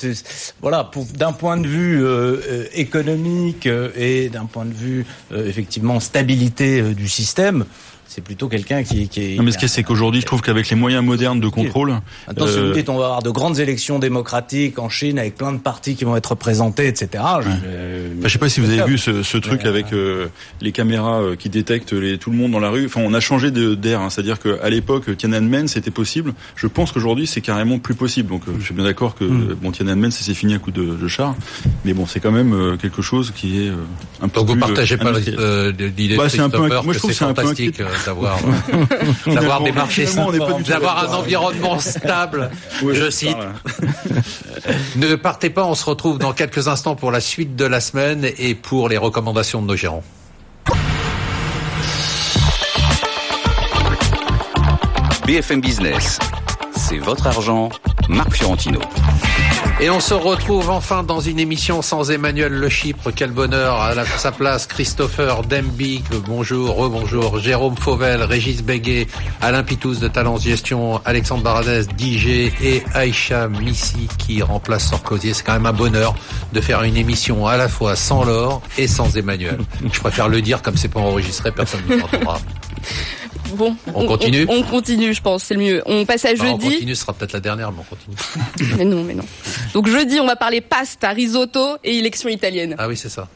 [0.61, 5.47] voilà, d'un point de vue euh, euh, économique euh, et d'un point de vue euh,
[5.47, 7.65] effectivement stabilité euh, du système,
[8.13, 9.37] c'est plutôt quelqu'un qui, qui est.
[9.37, 11.47] Non, mais ce qu'il y a, c'est qu'aujourd'hui, je trouve qu'avec les moyens modernes de
[11.47, 11.93] contrôle,
[12.27, 15.35] Attends, si euh, vous dites on va avoir de grandes élections démocratiques en Chine avec
[15.35, 17.07] plein de partis qui vont être représentés, etc.
[17.41, 20.27] je- Enfin, je sais pas si vous avez vu ce, ce truc avec euh,
[20.61, 22.85] les caméras euh, qui détectent les, tout le monde dans la rue.
[22.85, 24.01] Enfin, on a changé d'air.
[24.01, 24.09] Hein.
[24.09, 26.33] C'est-à-dire qu'à l'époque, Tiananmen, c'était possible.
[26.57, 28.29] Je pense qu'aujourd'hui, c'est carrément plus possible.
[28.29, 29.55] Donc, euh, je suis bien d'accord que Mm.
[29.61, 31.35] bon, Tiananmen, ça s'est fini à coup de, de char.
[31.85, 33.75] Mais bon, c'est quand même euh, quelque chose qui est euh,
[34.21, 36.57] un peu Donc vous plus, partagez euh, pas euh, l'idée Bah, de c'est un peu
[36.57, 37.41] Christopher moi, je trouve c'est que c'est un peu
[38.05, 38.37] d'avoir
[39.25, 40.05] d'avoir des marchés
[40.67, 42.49] d'avoir un environnement stable.
[42.81, 43.37] Je cite.
[44.95, 48.27] Ne partez pas, on se retrouve dans quelques instants pour la suite de la semaine
[48.37, 50.03] et pour les recommandations de nos gérants.
[55.25, 56.19] BFM Business,
[56.75, 57.69] c'est votre argent,
[58.09, 58.81] Marc Fiorentino.
[59.79, 63.11] Et on se retrouve enfin dans une émission sans Emmanuel Le Chypre.
[63.15, 63.81] Quel bonheur.
[63.81, 66.03] À sa place, Christopher Dembic.
[66.27, 67.39] Bonjour, rebonjour.
[67.39, 69.07] Jérôme Fauvel, Régis Béguet,
[69.41, 75.33] Alain Pitous de Talence Gestion, Alexandre Baradès, DJ et Aïcha Missi qui remplace Sarkozy.
[75.33, 76.13] C'est quand même un bonheur
[76.53, 79.59] de faire une émission à la fois sans Laure et sans Emmanuel.
[79.91, 82.39] Je préfère le dire comme c'est pas enregistré, personne ne m'entendra.
[83.55, 85.83] bon, On continue on, continue, je pense, c'est le mieux.
[85.85, 86.73] On passe à Enfin, on jeudi.
[86.75, 88.75] continue, ce sera peut-être la dernière, mais on continue.
[88.77, 89.23] Mais non, mais non.
[89.73, 92.75] Donc jeudi, on va parler pasta, risotto et élection italienne.
[92.77, 93.27] Ah oui, c'est ça.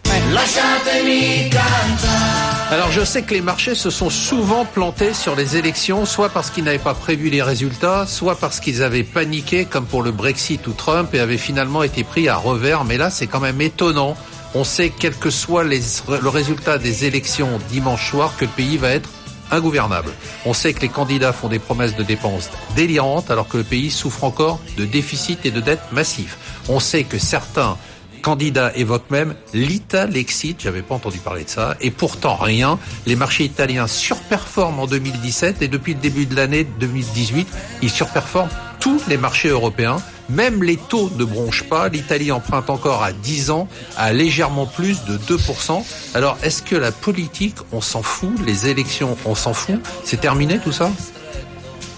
[2.71, 6.49] Alors je sais que les marchés se sont souvent plantés sur les élections, soit parce
[6.49, 10.65] qu'ils n'avaient pas prévu les résultats, soit parce qu'ils avaient paniqué, comme pour le Brexit
[10.67, 12.83] ou Trump, et avaient finalement été pris à revers.
[12.85, 14.17] Mais là, c'est quand même étonnant.
[14.55, 15.81] On sait, quel que soit les-
[16.21, 19.09] le résultat des élections dimanche soir, que le pays va être
[19.51, 20.11] ingouvernable.
[20.45, 23.91] On sait que les candidats font des promesses de dépenses délirantes, alors que le pays
[23.91, 26.37] souffre encore de déficit et de dettes massifs.
[26.67, 27.77] On sait que certains
[28.25, 32.79] candidat évoque même l'Italexit, j'avais pas entendu parler de ça, et pourtant rien.
[33.05, 37.47] Les marchés italiens surperforment en 2017 et depuis le début de l'année 2018,
[37.83, 39.97] ils surperforment tous les marchés européens.
[40.29, 41.87] Même les taux ne bronchent pas.
[41.87, 45.83] L'Italie emprunte encore à 10 ans à légèrement plus de 2%.
[46.15, 48.33] Alors, est-ce que la politique, on s'en fout?
[48.43, 49.79] Les élections, on s'en fout?
[50.03, 50.89] C'est terminé tout ça?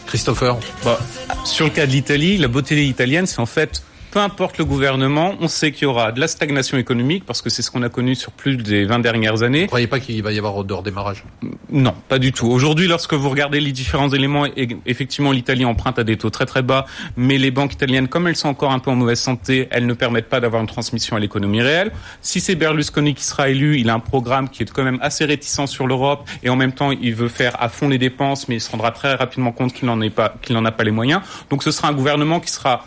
[0.07, 0.57] Christopher?
[0.83, 0.99] Bah,
[1.45, 3.81] sur le cas de l'Italie, la beauté italienne, c'est en fait
[4.11, 7.49] peu importe le gouvernement, on sait qu'il y aura de la stagnation économique parce que
[7.49, 9.61] c'est ce qu'on a connu sur plus des 20 dernières années.
[9.61, 11.23] Vous croyez pas qu'il va y avoir de redémarrage?
[11.69, 12.47] Non, pas du tout.
[12.47, 14.45] Aujourd'hui, lorsque vous regardez les différents éléments,
[14.85, 18.35] effectivement, l'Italie emprunte à des taux très très bas, mais les banques italiennes, comme elles
[18.35, 21.19] sont encore un peu en mauvaise santé, elles ne permettent pas d'avoir une transmission à
[21.19, 21.91] l'économie réelle.
[22.21, 25.25] Si c'est Berlusconi qui sera élu, il a un programme qui est quand même assez
[25.25, 28.55] réticent sur l'Europe et en même temps, il veut faire à fond les dépenses, mais
[28.55, 29.99] il se rendra très rapidement compte n'en
[30.41, 31.21] qu'il n'en a pas les moyens.
[31.49, 32.85] Donc, ce sera un gouvernement qui sera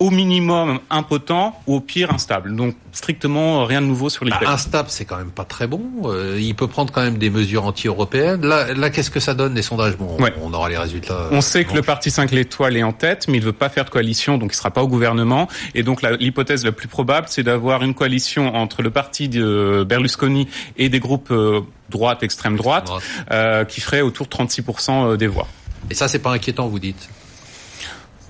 [0.00, 2.54] au minimum impotent ou au pire instable.
[2.54, 4.46] Donc strictement rien de nouveau sur l'Italie.
[4.46, 5.82] Bah, instable, c'est quand même pas très bon.
[6.04, 8.46] Euh, il peut prendre quand même des mesures anti-européennes.
[8.46, 9.96] Là, là qu'est-ce que ça donne les sondages?
[9.96, 10.32] Bon, Ouais.
[10.42, 11.28] on aura les résultats.
[11.32, 13.84] On sait que le parti 5 l'étoile est en tête, mais il veut pas faire
[13.84, 15.48] de coalition, donc il sera pas au gouvernement.
[15.74, 20.48] Et donc l'hypothèse la plus probable, c'est d'avoir une coalition entre le parti de Berlusconi
[20.76, 23.02] et des groupes euh, droite, extrême droite, Droite.
[23.32, 25.48] euh, qui ferait autour de 36% des voix.
[25.90, 27.08] Et ça, c'est pas inquiétant, vous dites?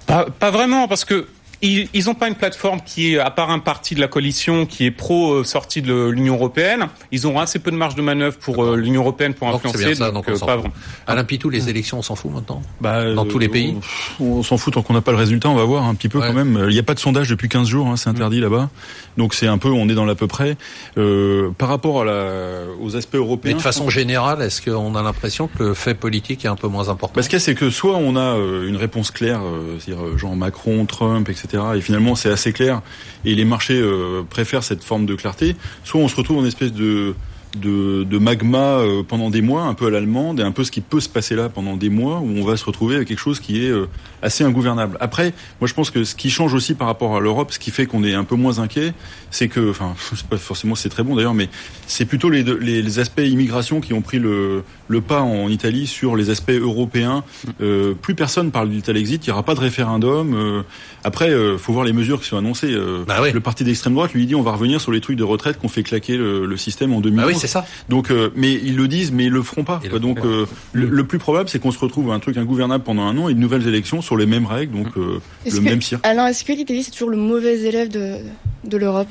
[0.07, 1.27] Pas, pas vraiment, parce que
[1.63, 4.67] ils ils ont pas une plateforme qui est, à part un parti de la coalition
[4.67, 8.03] qui est pro euh, sortie de l'Union européenne, ils auront assez peu de marge de
[8.03, 10.47] manœuvre pour euh, l'Union européenne pour Donc, c'est influencer, bien ça, donc, donc on euh,
[10.47, 10.75] pas vraiment.
[11.07, 13.77] Alain Pitou, les élections, on s'en fout maintenant Bah, Dans euh, tous les pays
[14.21, 16.09] On, on s'en fout tant qu'on n'a pas le résultat, on va voir un petit
[16.09, 16.29] peu Ouais.
[16.29, 16.65] quand même.
[16.69, 18.71] Il n'y a pas de sondage depuis 15 jours, hein, c'est interdit là-bas.
[19.17, 20.57] Donc c'est un peu, on est dans l'à peu près.
[20.97, 23.57] Euh, par rapport à la, aux aspects Mais européens.
[23.57, 26.89] de façon générale, est-ce qu'on a l'impression que le fait politique est un peu moins
[26.89, 29.41] important Bah, ce qu'il y a, c'est que soit on a une réponse claire,
[29.81, 31.48] c'est-à-dire genre Macron, Trump, etc.
[31.55, 32.83] Et finalement, c'est assez clair,
[33.25, 35.57] et les marchés euh, préfèrent cette forme de clarté.
[35.85, 37.15] Soit on se retrouve en espèce de
[37.57, 40.71] de, de magma euh, pendant des mois, un peu à l'allemande, et un peu ce
[40.71, 43.19] qui peut se passer là pendant des mois, où on va se retrouver avec quelque
[43.19, 43.87] chose qui est euh,
[44.23, 44.97] assez ingouvernable.
[45.01, 47.71] Après, moi je pense que ce qui change aussi par rapport à l'Europe, ce qui
[47.71, 48.93] fait qu'on est un peu moins inquiet,
[49.31, 51.49] c'est que, enfin, c'est pas forcément c'est très bon d'ailleurs, mais
[51.87, 55.87] c'est plutôt les, les, les aspects immigration qui ont pris le, le pas en Italie
[55.87, 57.25] sur les aspects européens.
[57.61, 60.35] Euh, plus personne parle d'Italexit, il n'y aura pas de référendum.
[60.35, 60.63] Euh,
[61.05, 62.73] après, euh, faut voir les mesures qui sont annoncées.
[62.73, 63.19] Euh, Bah.
[63.33, 65.69] Le parti d'extrême droite lui dit on va revenir sur les trucs de retraite qu'on
[65.69, 67.27] fait claquer le, le système en 2011.
[67.27, 67.67] Bah oui, c'est ça.
[67.89, 69.81] Donc, euh, mais ils le disent, mais ils le feront pas.
[69.89, 69.99] Quoi.
[69.99, 70.27] Donc, pas.
[70.27, 73.17] euh, le, le plus probable, c'est qu'on se retrouve à un truc ingouvernable pendant un
[73.19, 76.05] an et de nouvelles élections sur les mêmes règles, donc euh, le que- même cirque.
[76.07, 78.17] Alors, est-ce que l'Italie, c'est toujours le mauvais élève de,
[78.65, 79.09] de l'Europe?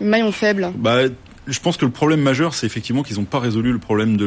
[0.00, 0.72] Maillon faible.
[0.76, 1.00] Bah,
[1.50, 4.24] je pense que le problème majeur, c'est effectivement qu'ils n'ont pas résolu le problème de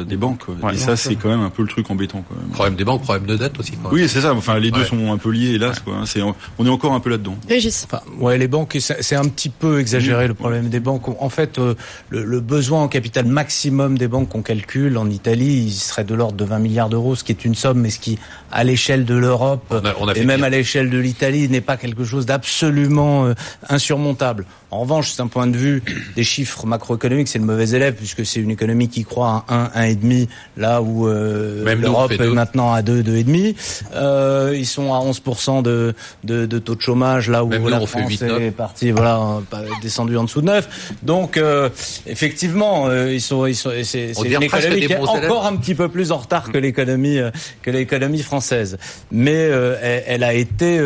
[0.00, 0.44] la, des banques.
[0.44, 0.54] quoi.
[0.62, 2.22] Ouais, et ça, c'est quand même un peu le truc embêtant.
[2.28, 2.48] Quand même.
[2.50, 3.72] Problème des banques, problème de dette aussi.
[3.72, 3.90] quoi.
[3.92, 4.34] Oui, c'est ça.
[4.34, 4.86] Enfin, les deux Ouais.
[4.86, 5.80] sont un peu liés, hélas.
[5.80, 6.02] Quoi.
[6.06, 7.36] C'est, on est encore un peu là-dedans.
[7.48, 7.86] Régis.
[7.90, 11.08] Enfin, ouais, les banques, c'est c'est un petit peu exagéré le problème des banques.
[11.22, 11.74] En fait, euh,
[12.10, 16.14] le, le besoin en capital maximum des banques qu'on calcule en Italie, il serait de
[16.14, 18.18] l'ordre de 20 milliards d'euros, ce qui est une somme, mais ce qui,
[18.50, 21.60] à l'échelle de l'Europe On a- on a et même à l'échelle de l'Italie, n'est
[21.60, 23.34] pas quelque chose d'absolument euh,
[23.68, 24.46] insurmontable.
[24.70, 25.82] En revanche, d'un point de vue
[26.16, 29.90] des chiffres macroéconomiques, c'est le mauvais élève puisque c'est une économie qui croît à 1,
[29.92, 33.54] 1,5, là où euh, l'Europe est maintenant à 2, 2,5.
[33.94, 37.80] Euh, ils sont à 11% de, de, de taux de chômage, là où Même la
[37.82, 38.40] on fait France 8, 9.
[38.42, 40.92] est partie, voilà, euh, pas- descendu en dessous de 9.
[41.02, 41.68] Donc, euh,
[42.06, 46.12] effectivement, ils sont, ils sont, c'est une économie qui est encore un petit peu plus
[46.12, 47.18] en retard que l'économie,
[47.62, 48.78] que l'économie française.
[49.10, 50.80] Mais elle, elle a été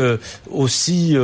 [0.51, 1.17] aussi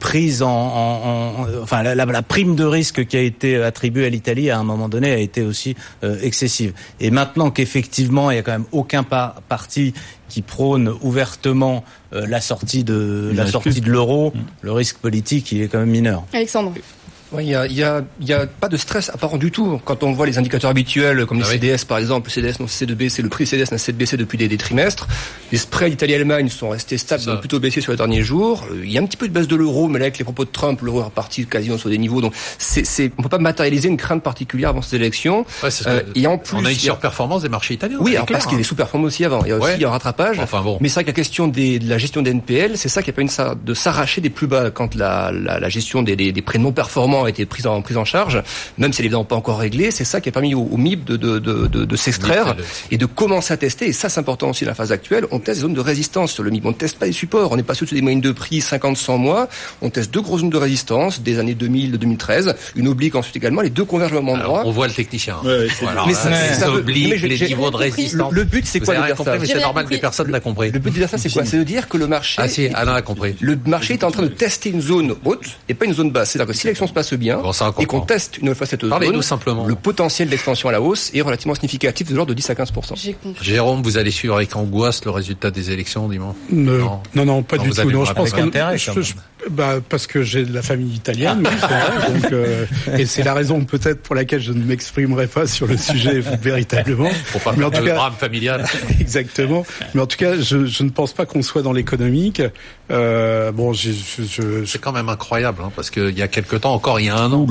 [0.00, 4.06] prise en, en- en- enfin, la, la- la prime de risque qui a été attribuée
[4.06, 6.72] à l'Italie à un moment donné a été aussi euh, excessive.
[6.98, 9.92] Et maintenant qu'effectivement, il y a quand même aucun pa- parti
[10.30, 11.84] qui prône ouvertement
[12.14, 13.80] euh, la sortie de Il la reste sortie plus.
[13.82, 16.24] de l'euro, le risque politique il est quand même mineur.
[16.32, 16.72] Alexandre.
[17.38, 19.80] Il n'y a, y a, y a pas de stress apparent du tout.
[19.84, 21.58] Quand on voit les indicateurs habituels, comme les Ah oui.
[21.60, 23.98] CDS par exemple, le CDS n'a cessé de baisser, le prix CDS n'a cessé de
[23.98, 25.08] baisser depuis des, des trimestres.
[25.52, 28.64] Les spreads Italie-Allemagne sont restés stables, ont plutôt baissé sur les derniers jours.
[28.70, 30.24] Euh, Il y a un petit peu de baisse de l'euro, mais là avec les
[30.24, 32.20] propos de Trump, l'euro est reparti quasiment sur des niveaux.
[32.20, 35.44] Donc c'est, c'est, on peut pas matérialiser une crainte particulière avant ces élections.
[35.62, 37.98] Ouais, c'est ce Euh, et en plus, on a une surperformance des marchés italiens.
[38.00, 39.42] Oui, alors clair, parce qu'il est sous-performé aussi avant.
[39.44, 39.84] Il y a aussi Ouais.
[39.84, 40.38] un rattrapage.
[40.38, 40.78] Enfin bon.
[40.80, 43.10] Mais c'est vrai que la question des, de la gestion des NPL, c'est ça qui
[43.10, 46.14] a permis de s'a- de s'arracher des plus bas quand la, la, la gestion des,
[46.16, 48.42] des, des prêts non performants a été prise en, prise en charge,
[48.78, 49.90] même si elle est évidemment pas encore réglée.
[49.90, 52.56] C'est ça qui a permis au, au MIB de, de, de, de, de s'extraire
[52.90, 53.86] et de commencer à tester.
[53.86, 55.26] Et ça, c'est important aussi dans la phase actuelle.
[55.30, 56.66] On teste des zones de résistance sur le MIB.
[56.66, 57.52] On ne teste pas les supports.
[57.52, 59.48] On n'est pas sur des moyennes de prix 50-100 mois.
[59.82, 62.54] On teste deux grosses zones de résistance des années 2000-2013.
[62.76, 63.60] Une oblique ensuite également.
[63.62, 64.62] Les deux convergent au même Alors, endroit.
[64.66, 65.36] on voit le technicien.
[65.44, 68.32] Ouais, Voilà, Mais ça- les ça mais j'ai- les niveaux de résistance.
[68.32, 69.96] Le but, c'est quoi avez de rien dire compris, ça mais J'ai c'est normal que
[69.96, 70.70] personne n'a compris.
[70.70, 71.44] Le but de dire ça, c'est quoi?
[71.44, 73.34] C'est de dire que le marché Ah si, Alain a compris.
[73.40, 76.30] Le marché est en train de tester une zone haute et pas une zone basse.
[76.30, 78.66] C'est-à-dire que si l'élection se passe bien Bon, ça, on et qu'on teste une fois
[78.66, 79.66] cette Parlez-nous zone, simplement.
[79.66, 82.72] le potentiel d'expansion à la hausse est relativement significatif, de l'ordre de 10 à 15
[82.96, 83.44] J'ai compris.
[83.44, 87.00] Jérôme, vous allez suivre avec angoisse le résultat des élections dimanche Ne- Non.
[87.14, 87.90] non, non, pas Non, du tout.
[87.90, 89.14] Non, je pense intérêt, je- je-
[89.50, 92.20] bah, parce que j'ai de la famille italienne, oui, c'est vrai.
[92.20, 92.66] Donc, euh,
[92.98, 97.10] et c'est la raison peut-être pour laquelle je ne m'exprimerai pas sur le sujet véritablement.
[97.32, 98.64] Pour pas Mais en tout cas- drame familial.
[99.00, 99.64] Exactement.
[99.94, 102.42] Mais en tout cas, je, je ne pense pas qu'on soit dans l'économique.
[102.90, 106.28] Euh, bon, j'ai- je, je, je- C'est quand même incroyable, hein, parce qu'il y a
[106.28, 107.46] quelque temps, encore il y a un an,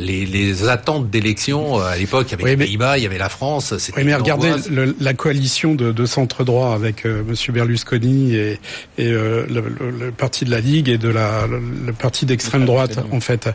[0.00, 3.06] les, les attentes d'élection, euh, à l'époque, il y avait Oui, les Pays-Bas, il y
[3.06, 3.76] avait la France.
[3.78, 8.34] c'était Oui, mais regardez le- la coalition de, de centre droit avec euh, Monsieur Berlusconi
[8.34, 8.52] et,
[8.98, 12.26] et euh, le, le- le parti de la Ligue et de la le, le parti
[12.26, 13.48] d'extrême droite en fait.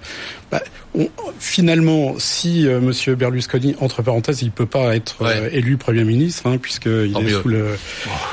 [0.51, 0.61] Bah,
[0.95, 1.09] on-
[1.39, 6.47] finalement, si euh, Monsieur Berlusconi entre parenthèses, il peut pas être euh, élu Premier ministre
[6.47, 7.41] hein, puisqu'il Tant est mieux.
[7.41, 7.77] sous le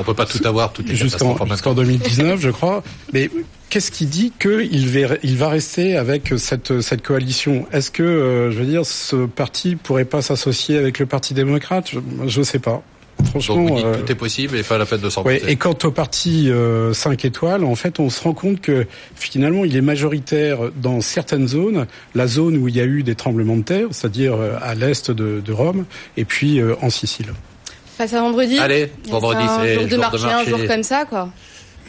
[0.01, 1.75] On peut pas tout avoir, les jusqu'en temps.
[1.75, 2.83] 2019, je crois.
[3.13, 3.31] Mais
[3.69, 7.67] qu'est-ce qui dit qu'il va, il va rester avec cette, cette coalition?
[7.73, 11.91] Est-ce que, euh, je veux dire, ce parti pourrait pas s'associer avec le Parti démocrate?
[12.27, 12.83] Je ne sais pas.
[13.27, 13.57] Franchement.
[13.57, 15.57] Donc vous dites euh, tout est possible et pas la peine de s'en Ouais, et
[15.57, 19.77] quant au parti euh, 5 étoiles, en fait, on se rend compte que finalement, il
[19.77, 23.63] est majoritaire dans certaines zones, la zone où il y a eu des tremblements de
[23.63, 25.85] terre, c'est-à-dire euh, à l'est de, de Rome,
[26.17, 27.33] et puis euh, en Sicile.
[27.99, 28.59] Passe à vendredi.
[28.59, 31.31] Allez, vendredi, un c'est jour jour de marché, un jour comme ça, quoi.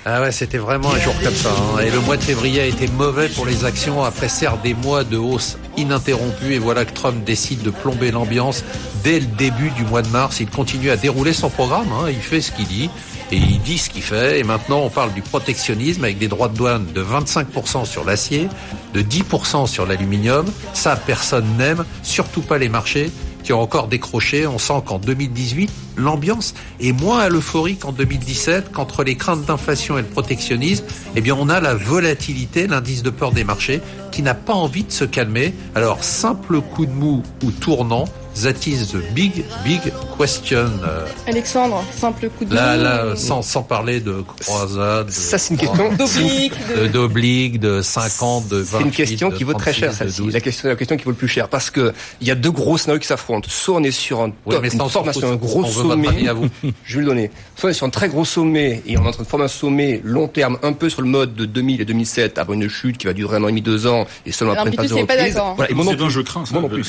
[0.05, 1.49] Ah ouais, c'était vraiment un jour comme ça.
[1.49, 1.79] hein.
[1.85, 5.03] Et le mois de février a été mauvais pour les actions après certes des mois
[5.03, 6.53] de hausse ininterrompue.
[6.53, 8.63] Et voilà que Trump décide de plomber l'ambiance
[9.03, 10.39] dès le début du mois de mars.
[10.39, 11.87] Il continue à dérouler son programme.
[11.91, 12.05] hein.
[12.09, 12.89] Il fait ce qu'il dit
[13.33, 14.39] et il dit ce qu'il fait.
[14.39, 18.47] Et maintenant, on parle du protectionnisme avec des droits de douane de 25% sur l'acier,
[18.93, 20.45] de 10% sur l'aluminium.
[20.73, 23.11] Ça, personne n'aime, surtout pas les marchés
[23.47, 24.45] qui ont encore décroché.
[24.45, 29.97] On sent qu'en 2018, l'ambiance est moins à l'euphorie qu'en 2017, qu'entre les craintes d'inflation
[29.97, 30.83] et le protectionnisme,
[31.15, 33.79] eh bien, on a la volatilité, l'indice de peur des marchés,
[34.11, 35.53] qui n'a pas envie de se calmer.
[35.75, 38.03] Alors, simple coup de mou ou tournant,
[38.43, 39.81] that is the big, big
[40.17, 40.69] question.
[41.27, 45.59] Alexandre, simple coup de Là, là, sans, sans parler de croisade, de- Ça, c'est une
[45.59, 45.89] question.
[45.93, 46.87] D'oblique, de- de...
[46.87, 48.77] d'oblique, de 50, de 20.
[48.79, 50.29] C'est une question qui vaut très cher, celle-ci.
[50.31, 51.49] La question, la question qui vaut le plus cher.
[51.49, 53.47] Parce que il y a deux gros scénarios qui s'affrontent.
[53.49, 56.07] Soit on est sur un top, une formation, un gros sommet.
[56.07, 56.47] avis à vous.
[56.83, 57.31] Je vais le donner.
[57.55, 59.45] Soit on est sur un très gros sommet et on est en train de former
[59.45, 62.69] un sommet long terme, un peu sur le mode de 2000 et 2007, avant une
[62.69, 64.89] chute qui va durer un an et demi, deux ans, et seulement après une phase
[64.89, 65.33] de Pitou, c'est pas reprise.
[65.35, 65.55] d'accord.
[65.55, 66.09] Voilà, et moi non plus.
[66.11, 66.53] jeu craint, ça.
[66.53, 66.83] Moi non plus.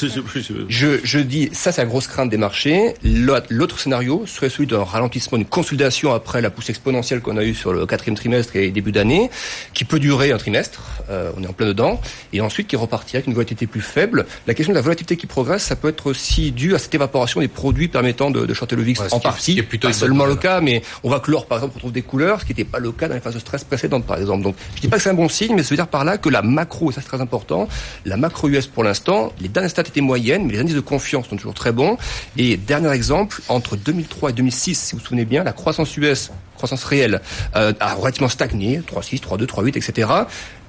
[0.68, 2.94] Je, je dis, ça c'est la grosse crainte des marchés.
[3.02, 7.54] L'autre scénario serait celui d'un ralentissement, d'une consolidation après la pousse exponentielle qu'on a eue
[7.54, 9.30] sur le quatrième trimestre et début d'année,
[9.74, 12.00] qui peut durer un trimestre, euh, on est en plein dedans,
[12.32, 14.26] et ensuite qui repartirait avec une volatilité plus faible.
[14.46, 17.40] La question de la volatilité qui progresse, ça peut être aussi dû à cette évaporation
[17.40, 19.54] des produits permettant de, de shorter le VIX Ouais, en partie.
[19.54, 21.92] qui est plutôt pas seulement le cas, mais on voit que l'or, par exemple, retrouve
[21.92, 24.18] des couleurs, ce qui n'était pas le cas dans les phases de stress précédentes, par
[24.18, 24.42] exemple.
[24.42, 26.18] Donc, je dis pas que c'est un bon signe, mais ça veut dire par là
[26.18, 27.68] que la macro, et ça c'est très important,
[28.04, 31.27] la macro US pour l'instant, les dernières stats étaient moyennes, mais les indices de confiance
[31.28, 31.96] sont toujours très bons.
[32.36, 36.30] Et dernier exemple, entre 2003 et 2006, si vous vous souvenez bien, la croissance US,
[36.56, 37.20] croissance réelle,
[37.56, 40.08] euh, a relativement stagné, 3,6, 3,2, 3,8, etc.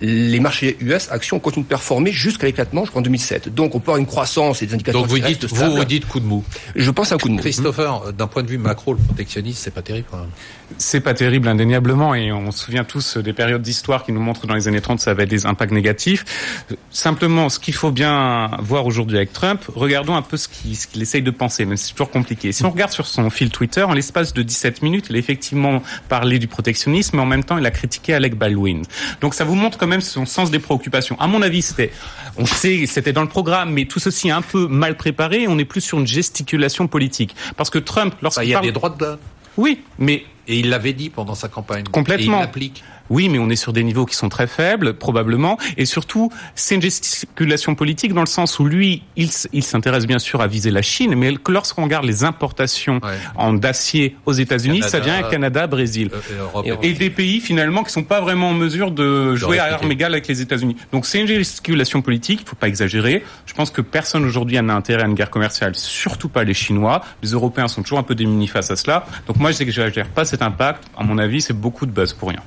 [0.01, 3.53] Les marchés US, actions, continuent de performer jusqu'à l'éclatement, je crois, en 2007.
[3.53, 6.07] Donc, on peut avoir une croissance et des indicateurs Donc vous dites, vous, vous dites
[6.07, 6.43] coup de mou.
[6.75, 7.39] Je pense à un coup de mou.
[7.39, 10.29] Christopher, d'un point de vue macro, le protectionnisme, c'est pas terrible quand même.
[10.77, 14.45] C'est pas terrible indéniablement et on se souvient tous des périodes d'histoire qui nous montrent
[14.45, 16.65] dans les années 30 ça avait des impacts négatifs.
[16.91, 21.01] Simplement, ce qu'il faut bien voir aujourd'hui avec Trump, regardons un peu ce qu'il qu'il
[21.01, 22.51] essaye de penser, même si c'est toujours compliqué.
[22.51, 25.81] Si on regarde sur son fil Twitter, en l'espace de 17 minutes, il a effectivement
[26.07, 28.83] parlé du protectionnisme, mais en même temps il a critiqué Alec Baldwin.
[29.21, 31.19] Donc ça vous montre quand même son sens des préoccupations.
[31.19, 31.91] À mon avis, c'était,
[32.37, 35.47] on sait, c'était dans le programme, mais tout ceci est un peu mal préparé.
[35.47, 38.67] On est plus sur une gesticulation politique, parce que Trump, lorsqu'il il y a parle...
[38.67, 39.17] des droits de.
[39.57, 41.83] Oui, mais Et il l'avait dit pendant sa campagne.
[41.91, 42.33] Complètement.
[42.33, 42.83] Et il l'applique.
[43.09, 45.57] Oui, mais on est sur des niveaux qui sont très faibles, probablement.
[45.77, 50.19] Et surtout, c'est une gesticulation politique dans le sens où lui, il, il s'intéresse bien
[50.19, 53.17] sûr à viser la Chine, mais que lorsqu'on regarde les importations Ouais.
[53.35, 56.09] en d'acier aux États-Unis, ça vient Canada, Brésil.
[56.13, 56.19] Euh,
[56.65, 59.73] et Europe, Et, des pays finalement qui sont pas vraiment en mesure de jouer à
[59.73, 60.75] armes égales avec les États-Unis.
[60.91, 63.23] Donc c'est une gesticulation politique, il faut pas exagérer.
[63.45, 67.01] Je pense que personne aujourd'hui n'a intérêt à une guerre commerciale, surtout pas les Chinois.
[67.23, 69.05] Les Européens sont toujours un peu démunis face à cela.
[69.27, 70.83] Donc moi je n'exagère pas cet impact.
[70.97, 72.41] À mon avis, c'est beaucoup de buzz pour rien.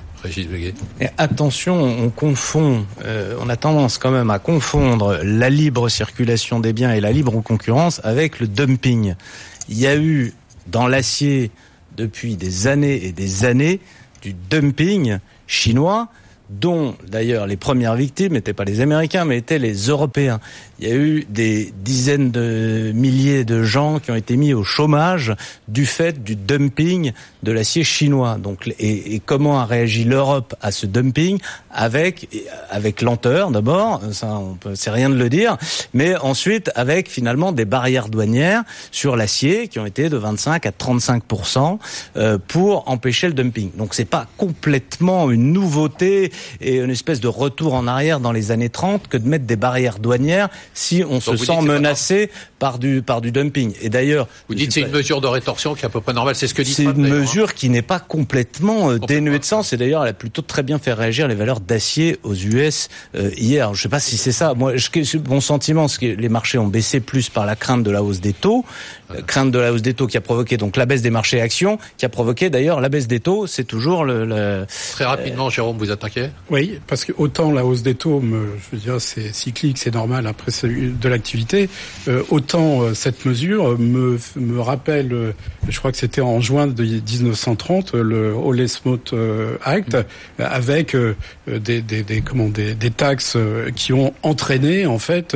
[1.01, 6.61] Et attention, on confond, euh, on a tendance quand même à confondre la libre circulation
[6.61, 9.15] des biens et la libre concurrence avec le dumping.
[9.67, 10.33] Il y a eu
[10.67, 11.51] dans l'acier
[11.97, 13.81] depuis des années et des années
[14.21, 16.07] du dumping chinois
[16.49, 20.39] dont d'ailleurs les premières victimes n'étaient pas les Américains mais étaient les Européens.
[20.79, 24.63] Il y a eu des dizaines de milliers de gens qui ont été mis au
[24.63, 25.33] chômage
[25.67, 28.37] du fait du dumping de l'acier chinois.
[28.37, 31.39] Donc, et, et comment a réagi l'Europe à ce dumping?
[31.71, 32.27] Avec
[32.69, 35.57] avec lenteur d'abord, ça on peut, c'est rien de le dire,
[35.93, 40.71] mais ensuite avec finalement des barrières douanières sur l'acier qui ont été de 25 à
[40.71, 41.79] 35%
[42.15, 43.71] euh, pour empêcher le dumping.
[43.77, 48.51] Donc c'est pas complètement une nouveauté et une espèce de retour en arrière dans les
[48.51, 53.01] années 30 que de mettre des barrières douanières si on se sent menacé par du
[53.01, 53.73] par du dumping.
[53.81, 56.01] Et d'ailleurs, Vous dites suis c'est pas- une mesure de rétorsion qui est à peu
[56.01, 56.35] près normale.
[56.35, 57.19] C'est ce que dit c'est une d'ailleurs, hein.
[57.21, 59.07] mesure qui n'est pas complètement euh, Complètement.
[59.07, 59.73] dénuée de sens.
[59.73, 63.29] Et d'ailleurs, elle a plutôt très bien fait réagir les valeurs d'acier aux US euh,
[63.37, 63.73] hier.
[63.73, 64.53] Je sais pas si c'est ça.
[64.53, 67.83] Moi, je, je- mon sentiment, c'est que les marchés ont baissé plus par la crainte
[67.83, 68.63] de la hausse des taux,
[69.11, 71.41] euh, crainte de la hausse des taux qui a provoqué donc la baisse des marchés
[71.41, 73.45] actions, qui a provoqué d'ailleurs la baisse des taux.
[73.47, 77.83] C'est toujours le, le- Très rapidement, Jérôme, vous inquiet Oui, parce que autant la hausse
[77.83, 81.69] des taux, me, je veux dire, c'est cyclique, c'est normal après c'est de l'activité,
[82.07, 85.31] euh, autant euh, cette mesure me, me rappelle, euh,
[85.69, 90.03] je crois que c'était en juin de 1930, euh, le Ole Smoot euh, Act, euh,
[90.39, 91.15] avec euh,
[91.47, 93.37] des, des, des, comment, des, des taxes
[93.75, 95.35] qui ont entraîné en fait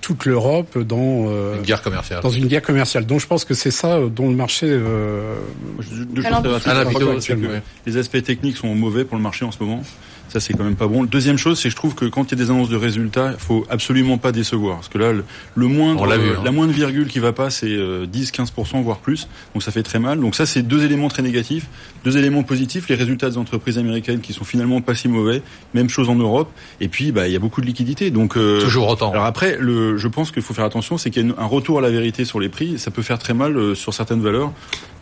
[0.00, 2.20] toute l'Europe dans euh, Une guerre commerciale.
[2.22, 3.06] dans une guerre commerciale.
[3.06, 5.34] Donc je pense que c'est ça dont le marché euh,
[5.80, 6.42] je- deux choses Alors,
[6.92, 7.60] que.
[7.86, 9.82] Les aspects techniques sont mauvais pour le marché en ce moment.
[10.34, 11.02] Ça, c'est quand même pas bon.
[11.02, 12.74] La deuxième chose, c'est que je trouve que quand il y a des annonces de
[12.74, 14.78] résultats, il faut absolument pas décevoir.
[14.78, 15.24] Parce que là, le,
[15.54, 16.42] le moindre, vu, euh, hein.
[16.44, 19.28] la moindre virgule qui va pas, c'est euh, 10-15%, voire plus.
[19.52, 20.18] Donc ça fait très mal.
[20.18, 21.68] Donc ça, c'est deux éléments très négatifs.
[22.04, 25.42] Deux éléments positifs, les résultats des entreprises américaines qui sont finalement pas si mauvais.
[25.72, 26.50] Même chose en Europe.
[26.80, 28.10] Et puis, bah, il y a beaucoup de liquidités.
[28.10, 29.10] Donc, euh, Toujours autant.
[29.10, 31.46] alors après, le, je pense qu'il faut faire attention, c'est qu'il y a une- un
[31.46, 32.78] retour à la vérité sur les prix.
[32.78, 34.52] Ça peut faire très mal euh, sur certaines valeurs.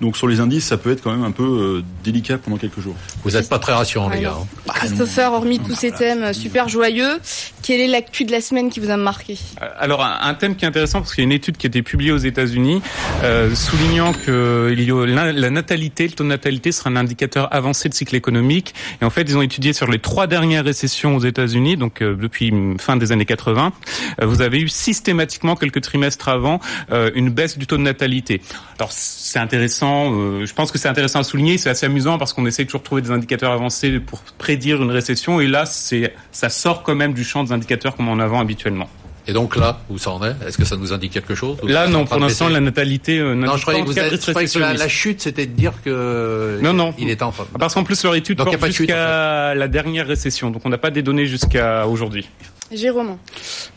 [0.01, 2.81] Donc sur les indices, ça peut être quand même un peu euh, délicat pendant quelques
[2.81, 2.95] jours.
[3.25, 4.31] Vous n'êtes pas très rassurant, les Ouais, gars.
[4.37, 4.47] non.
[4.69, 4.73] hein.
[4.75, 7.19] Christopher, hormis tous ces thèmes super joyeux,
[7.63, 9.39] quelle est l'actu de la semaine qui vous a marqué?
[9.79, 11.83] Alors un, thème qui est intéressant parce qu'il y a une étude qui a été
[11.83, 12.83] publiée aux États-Unis
[13.23, 14.75] euh, soulignant que
[15.19, 18.75] a- la, natalité, le taux de natalité sera un indicateur avancé de cycle économique.
[19.01, 22.17] Et en fait, ils ont étudié sur les trois dernières récessions aux États-Unis, donc euh,
[22.17, 23.73] depuis fin des années 80,
[24.21, 26.61] euh, vous avez eu systématiquement quelques trimestres avant
[26.91, 28.41] euh, une baisse du taux de natalité.
[28.79, 32.33] Alors c'est intéressant, euh, je pense que c'est intéressant à souligner, c'est assez amusant parce
[32.33, 36.49] qu'on essaie toujours de trouver des indicateurs avancés pour prédire une récession et là ça
[36.49, 38.89] sort quand même du champ des indicateurs comme on en avant habituellement.
[39.29, 40.35] Et donc là, où ça en est?
[40.47, 43.19] Est-ce que ça nous indique quelque chose Ou Là, en non, pour l'instant, la natalité
[43.19, 45.53] euh, Non, je croyais pas que, en vous je croyais que la, chute, c'était de
[45.53, 46.93] dire que Non, non.
[46.99, 47.47] il était en train.
[47.59, 50.63] Parce qu'en plus, leur étude Donc, porte pas de chute, jusqu'à la dernière récession, donc
[50.65, 52.29] on n'a pas des données jusqu'à aujourd'hui.
[52.77, 53.17] Jérôme.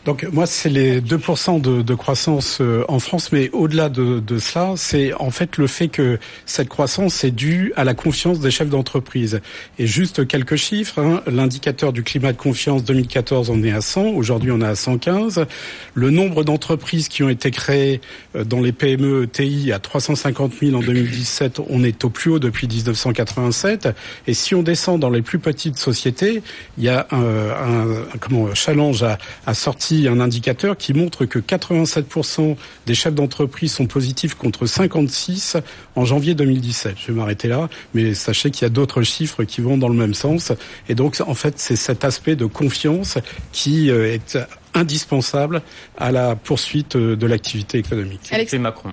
[0.04, 4.74] Donc moi, c'est les 2% de, croissance euh, en France, mais au-delà de, de cela,
[4.76, 8.68] c'est en fait le fait que cette croissance est due à la confiance des chefs
[8.68, 9.40] d'entreprise.
[9.78, 14.08] Et juste quelques chiffres, hein, l'indicateur du climat de confiance 2014, on est à 100,
[14.10, 15.46] aujourd'hui on est à 115.
[15.94, 18.00] Le nombre d'entreprises qui ont été créées
[18.36, 22.38] euh, dans les PME ETI à 350 000 en 2017, on est au plus haut
[22.38, 23.88] depuis 1987.
[24.26, 26.42] Et si on descend dans les plus petites sociétés,
[26.78, 28.54] il y a un, un, comment,
[29.02, 32.56] A, a sorti un indicateur qui montre que 87%
[32.86, 35.56] des chefs d'entreprise sont positifs contre 56
[35.94, 36.96] en janvier 2017.
[36.98, 39.94] Je vais m'arrêter là, mais sachez qu'il y a d'autres chiffres qui vont dans le
[39.94, 40.52] même sens.
[40.88, 43.18] Et donc, en fait, c'est cet aspect de confiance
[43.52, 44.38] qui euh, est
[44.74, 45.62] indispensable
[45.96, 48.28] à la poursuite euh, de l'activité économique.
[48.30, 48.92] Alex- C'est Macron.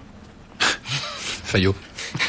[0.60, 1.76] Fayot.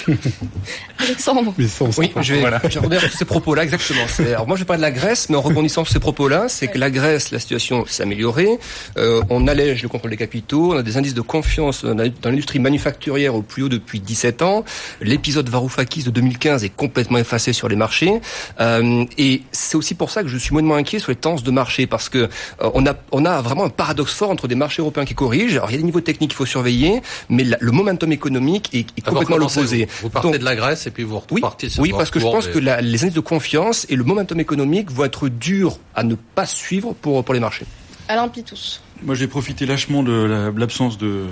[1.05, 1.55] Alexandre.
[1.59, 1.67] Mais
[1.99, 2.61] Oui, je vais, Voilà.
[2.65, 4.05] je vais rebondir sur ces propos-là, exactement.
[4.27, 6.69] Alors moi, je vais parler de la Grèce, mais en rebondissant sur ces propos-là, c'est
[6.69, 8.59] que la Grèce, la situation s'est améliorée.
[8.97, 12.59] Euh, on allège le contrôle des capitaux, on a des indices de confiance dans l'industrie
[12.59, 14.65] manufacturière au plus haut depuis 17 ans.
[15.01, 18.21] L'épisode Varoufakis de 2015 est complètement effacé sur les marchés.
[18.61, 21.51] Euh, et c'est aussi pour ça que je suis moyennement inquiet sur les tendances de
[21.51, 24.83] marché, parce que euh, on a on a vraiment un paradoxe fort entre des marchés
[24.83, 25.57] européens qui corrigent.
[25.57, 28.71] Alors il y a des niveaux techniques qu'il faut surveiller, mais la- le momentum économique
[28.73, 29.85] est, est D'abord, complètement l'opposé.
[29.87, 31.99] Vous, vous partez Donc, de la Grèce et puis vous Oui, repartez sur oui votre
[31.99, 34.91] parce que je pense et- que la- les indices de confiance et le momentum économique
[34.91, 37.67] vont être durs à ne pas suivre pour, pour les marchés.
[38.09, 38.81] Alain Pitous.
[39.03, 41.25] Moi, j'ai profité lâchement de la- de l'absence de.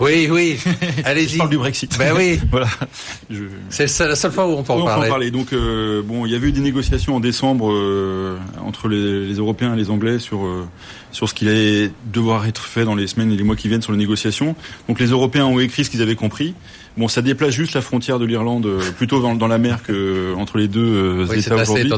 [0.00, 0.58] Oui, oui.
[0.98, 1.36] Je Allez-y.
[1.38, 1.96] parle du Brexit.
[1.98, 2.38] Ben oui.
[2.50, 2.68] voilà.
[3.30, 5.06] Je- C'est la seule fois où on peut en Oui, on peut parler.
[5.06, 5.30] en parler.
[5.30, 9.34] Donc, euh, bon, il y avait eu des négociations en décembre euh, entre les, les
[9.34, 10.66] Européens et les Anglais sur euh,
[11.12, 13.82] sur ce qu'il allait devoir être fait dans les semaines et les mois qui viennent
[13.82, 14.54] sur les négociations.
[14.88, 16.54] Donc, les Européens ont écrit ce qu'ils avaient compris.
[16.96, 19.92] Bon, ça déplace juste la frontière de l'Irlande euh, plutôt dans, dans la mer que
[19.92, 21.92] euh, entre les deux euh, Oui, États aujourd'hui.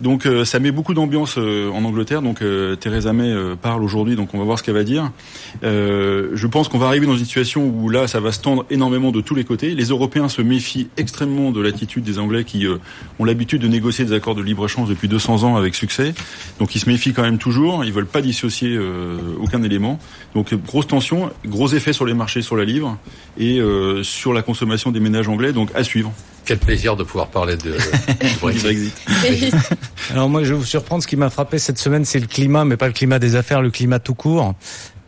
[0.00, 2.22] Donc euh, ça met beaucoup d'ambiance euh, en Angleterre.
[2.22, 5.12] Donc euh, Theresa May euh, parle aujourd'hui, donc on va voir ce qu'elle va dire.
[5.62, 8.64] Euh, je pense qu'on va arriver dans une situation où là, ça va se tendre
[8.70, 9.74] énormément de tous les côtés.
[9.74, 12.78] Les Européens se méfient extrêmement de l'attitude des Anglais qui euh,
[13.18, 16.14] ont l'habitude de négocier des accords de libre-échange depuis 200 ans avec succès.
[16.58, 17.84] Donc ils se méfient quand même toujours.
[17.84, 19.98] Ils veulent pas dissocier euh, aucun élément.
[20.34, 22.96] Donc grosse tension, gros effet sur les marchés, sur la livre
[23.38, 25.52] et euh, sur la consommation des ménages anglais.
[25.52, 26.12] Donc à suivre.
[26.44, 27.72] Quel plaisir de pouvoir parler de,
[28.28, 28.94] du Brexit.
[30.10, 31.02] Alors moi, je vais vous surprendre.
[31.02, 33.60] Ce qui m'a frappé cette semaine, c'est le climat, mais pas le climat des affaires,
[33.60, 34.54] le climat tout court.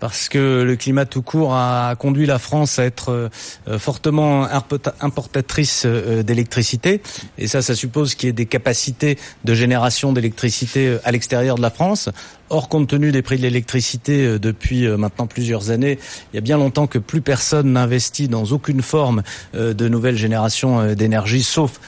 [0.00, 3.30] Parce que le climat tout court a conduit la France à être
[3.68, 4.48] euh, fortement
[5.00, 7.00] importatrice euh, d'électricité.
[7.38, 11.54] Et ça, ça suppose qu'il y ait des capacités de génération d'électricité euh, à l'extérieur
[11.54, 12.08] de la France.
[12.55, 15.98] Or, compte tenu des prix de l'électricité euh, depuis euh, maintenant plusieurs années,
[16.32, 19.22] il y a bien longtemps que plus personne n'investit dans aucune forme
[19.55, 21.80] euh, de nouvelle génération d'énergie, sauf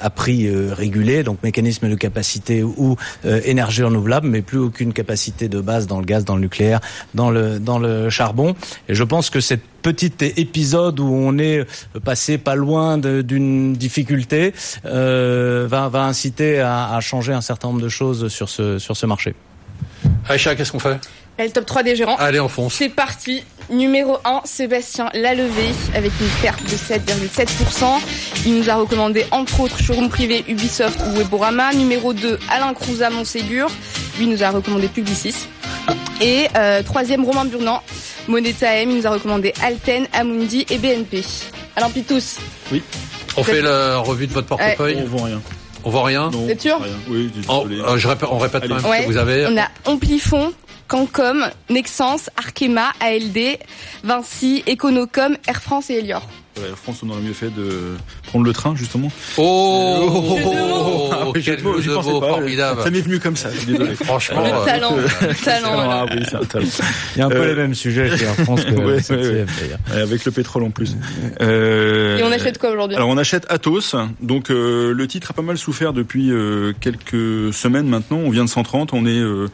[0.00, 5.60] à prix régulé, donc mécanisme de capacité ou énergie renouvelable, mais plus aucune capacité de
[5.60, 6.80] base dans le gaz, dans le nucléaire,
[7.14, 8.56] dans le charbon.
[8.88, 11.64] Et je pense que cette petit épisode où on est
[12.04, 14.54] passé pas loin d'une difficulté
[14.84, 19.34] va, inciter à, changer un certain nombre de choses sur ce marché.
[20.28, 20.98] Aïcha, qu'est-ce qu'on fait?
[21.38, 22.16] Le top 3 des gérants.
[22.16, 22.74] Allez, on fonce.
[22.74, 23.44] C'est parti.
[23.70, 27.84] Numéro 1, Sébastien Lalevé, avec une perte de 7,7%.
[28.46, 31.72] Il nous a recommandé, entre autres, showroom privé Ubisoft ou Weborama.
[31.74, 33.70] Numéro 2, Alain Crouza Montségur.
[34.18, 35.46] Lui nous a recommandé Publicis.
[36.20, 37.82] Et euh, troisième, Romain Burnand,
[38.26, 38.90] Moneta M.
[38.90, 41.22] Il nous a recommandé Alten, Amundi et BNP.
[41.76, 42.38] Alain Pitous,
[43.36, 44.98] On fait la revue de votre portefeuille.
[45.00, 45.40] On vend rien.
[45.84, 46.30] On voit rien.
[46.30, 46.46] Non.
[46.46, 46.92] Vous sûr rien.
[47.08, 47.80] Oui, On, désolé.
[47.80, 48.74] euh, je répète, on répète Allez.
[48.74, 49.02] même ce Ouais.
[49.02, 49.46] que vous avez.
[49.46, 50.52] on a Amplifon,
[50.88, 53.58] Cancom, Nexens, Arkema, ALD,
[54.02, 56.26] Vinci, Econocom, Air France et Elior.
[56.56, 57.94] Ouais, France, on aurait mieux fait de
[58.26, 59.12] prendre le train, justement.
[59.36, 61.08] Oh.
[61.12, 62.28] Ah, je- j'y jeu de pensais pas.
[62.30, 62.82] formidable.
[62.82, 63.94] Ça m'est venu comme ça, je suis désolé.
[64.04, 65.72] Franchement, Le euh, talent, le talent.
[65.74, 66.04] voilà.
[66.08, 66.66] Ah oui, c'est un talent.
[67.14, 68.70] Il y a un peu Euh, les mêmes sujets chez Air France que
[69.94, 70.96] ouais, Avec le pétrole en plus.
[71.40, 72.96] Euh, Et on achète quoi aujourd'hui?
[72.96, 73.94] Alors on achète Atos.
[74.20, 78.16] Donc euh, le titre a pas mal souffert depuis euh, quelques semaines maintenant.
[78.18, 79.46] On vient de 130, on est euh,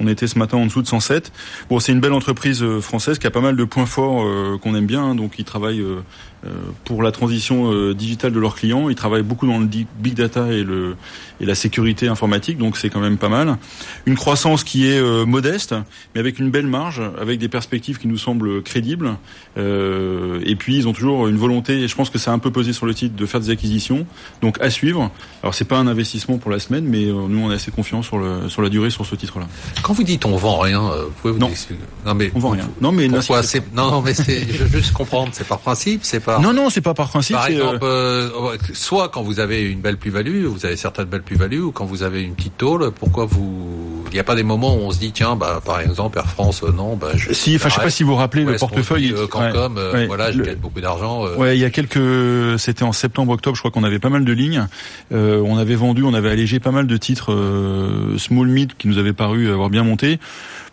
[0.00, 1.32] on était ce matin en dessous de 107.
[1.70, 4.58] Bon, c'est une belle entreprise euh, française qui a pas mal de points forts euh,
[4.62, 5.02] qu'on aime bien.
[5.02, 5.14] hein.
[5.14, 6.02] Donc ils travaillent euh,
[6.84, 8.88] pour la transition euh, digitale de leurs clients.
[8.88, 10.94] Ils travaillent beaucoup dans le big data et le
[11.40, 12.56] et la sécurité informatique.
[12.58, 13.56] Donc c'est quand même pas mal.
[14.06, 15.74] Une croissance qui est euh, modeste,
[16.14, 19.16] mais avec une belle marge, avec des perspectives qui nous semblent crédibles.
[19.58, 22.38] Euh, et puis ils ont toujours une volonté, et je pense que ça a un
[22.38, 24.06] peu pesé sur le titre, de faire des acquisitions.
[24.42, 25.10] Donc à suivre.
[25.42, 28.02] Alors c'est pas un investissement pour la semaine, mais euh, nous on est assez confiants
[28.02, 29.46] sur le sur la durée sur ce titre-là.
[29.82, 31.48] quand vous dites on vend rien, euh, vous pouvez vous Non.
[31.48, 31.56] dire-
[32.04, 32.68] non mais On vend rien.
[32.80, 36.20] Non mais Pourquoi c'est non mais c'est je veux juste comprendre, c'est par principe, c'est
[36.26, 36.38] pas.
[36.40, 37.36] non non c'est pas par principe.
[37.36, 38.28] Par c'est, euh, exemple, euh,
[38.74, 42.02] soit quand vous avez une belle plus-value, vous avez certaines belles plus-values, ou quand vous
[42.02, 44.04] avez une petite tôle, pourquoi vous...
[44.10, 46.26] Il n'y a pas des moments où on se dit, tiens, bah, par exemple, Air
[46.30, 47.32] France, euh, non, bah, je...
[47.32, 49.08] Si, enfin je sais pas si vous vous rappelez Ouais, le portefeuille.
[49.08, 50.06] dit, euh, Ouais, euh, ouais.
[50.06, 51.26] voilà, je Le- gagne beaucoup d'argent.
[51.26, 54.08] euh, Ouais, il y a quelques, c'était en septembre, octobre, je crois qu'on avait pas
[54.10, 54.66] mal de lignes.
[55.12, 58.88] Euh, on avait vendu, on avait allégé pas mal de titres euh, small mid qui
[58.88, 60.18] nous avaient paru avoir bien monté.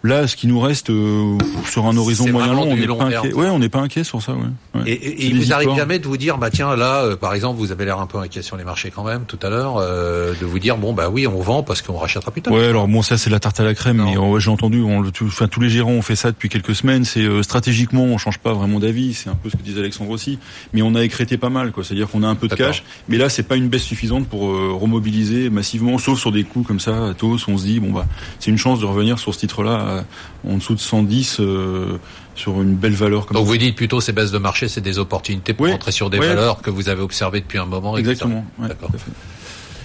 [0.05, 1.37] Là, ce qui nous reste euh,
[1.69, 3.33] sur un horizon moyen long, on n'est pas inquiet.
[3.33, 4.33] Ouais, on n'est pas inquiet sur ça.
[4.33, 4.39] Ouais.
[4.75, 4.81] Ouais.
[4.85, 7.33] Et, et- et il vous arrive jamais de vous dire, bah tiens, là, euh, par
[7.33, 9.77] exemple, vous avez l'air un peu inquiet sur les marchés quand même, tout à l'heure,
[9.77, 12.53] euh, de vous dire, bon, bah oui, on vend parce qu'on rachètera plus tard.
[12.53, 14.05] Ouais, alors bon, ça c'est la tarte à la crème, Non.
[14.11, 16.75] mais ouais, j'ai entendu, on, tout- enfin tous les gérants ont fait ça depuis quelques
[16.75, 17.05] semaines.
[17.05, 19.13] C'est euh, stratégiquement, on change pas vraiment d'avis.
[19.13, 20.37] C'est un peu ce que disait Alexandre aussi,
[20.73, 21.85] mais on a écrété pas mal, quoi.
[21.85, 24.49] C'est-à-dire qu'on a un peu de cash, mais là c'est pas une baisse suffisante pour
[24.49, 27.07] euh, remobiliser massivement, sauf sur des coups comme ça.
[27.07, 28.05] À TOS, on se dit bon bah
[28.39, 30.05] c'est une chance de revenir sur ce titre-là à-
[30.47, 31.97] en dessous de 110 euh,
[32.35, 33.51] sur une belle valeur comme Donc ça.
[33.51, 35.71] vous dites plutôt ces baisses de marché, c'est des opportunités pour Oui.
[35.71, 37.97] rentrer sur des valeurs que vous avez observées depuis un moment.
[37.97, 38.45] Exactement.
[38.59, 38.89] ouais, D'accord.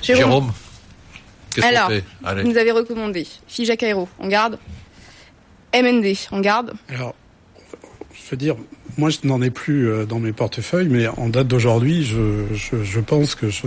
[0.03, 0.53] Jérôme, Jérôme,
[1.55, 2.43] qu'est-ce qu'on Alors, fait Allez.
[2.43, 4.59] vous nous avez recommandé Fija Cairo, on garde.
[5.75, 6.73] MND, on garde.
[6.89, 7.15] Alors,
[8.15, 8.57] je veux dire,
[8.99, 12.83] moi, je n'en ai plus euh, dans mes portefeuilles, mais en date d'aujourd'hui, je, je,
[12.85, 13.63] je pense que je,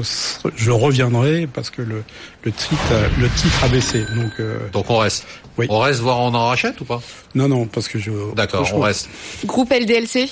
[0.55, 2.03] je reviendrai parce que le,
[2.43, 4.01] le, titre, a- le titre a baissé.
[4.15, 5.25] Donc, euh, Donc on reste.
[5.57, 5.65] Oui.
[5.69, 7.01] On reste voir on en rachète ou pas?
[7.33, 8.11] Non, non, parce que je.
[8.35, 9.09] D'accord, on reste.
[9.45, 10.29] Groupe LDLC,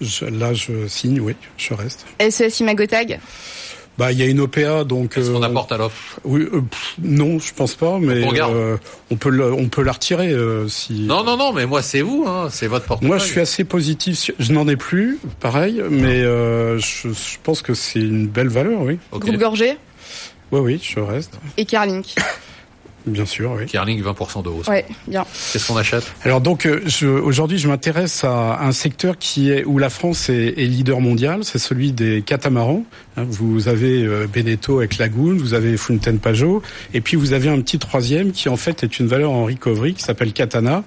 [0.00, 2.04] Je- là, je signe, oui, je reste.
[2.20, 3.18] SES Imagotag?
[3.96, 5.14] Bah, il y a une OPA, donc.
[5.14, 8.34] Qu'est-ce qu'on euh, apporte à l'offre Oui, euh, pff, non, je pense pas, mais On
[8.52, 8.76] euh,
[9.12, 11.02] on peut le- on peut la retirer euh, si.
[11.02, 13.08] Non, non, non, mais moi, c'est vous, hein, c'est votre portefeuille.
[13.08, 14.18] Moi, je suis assez positif.
[14.18, 18.48] sur- Je n'en ai plus, pareil, mais euh, je, je pense que c'est une belle
[18.48, 18.98] valeur, oui.
[19.12, 19.76] Groupe Gorgé
[20.50, 22.14] Oui, oui, je reste, et Carlink?
[23.06, 23.66] Bien sûr, oui.
[23.66, 24.66] Kerling, 20% de hausse.
[24.68, 25.24] Ouais, bien.
[25.52, 26.04] Qu'est-ce qu'on achète?
[26.22, 30.28] Alors donc, euh, je, aujourd'hui, je m'intéresse à un secteur qui est où la France
[30.28, 32.84] est, est leader mondial, c'est celui des catamarans.
[33.16, 36.62] Hein, Vous avez euh, Beneteau avec Lagoon, vous avez Fontaine Pajot,
[36.94, 39.94] et puis vous avez un petit troisième qui en fait est une valeur en recovery
[39.94, 40.82] qui s'appelle Katana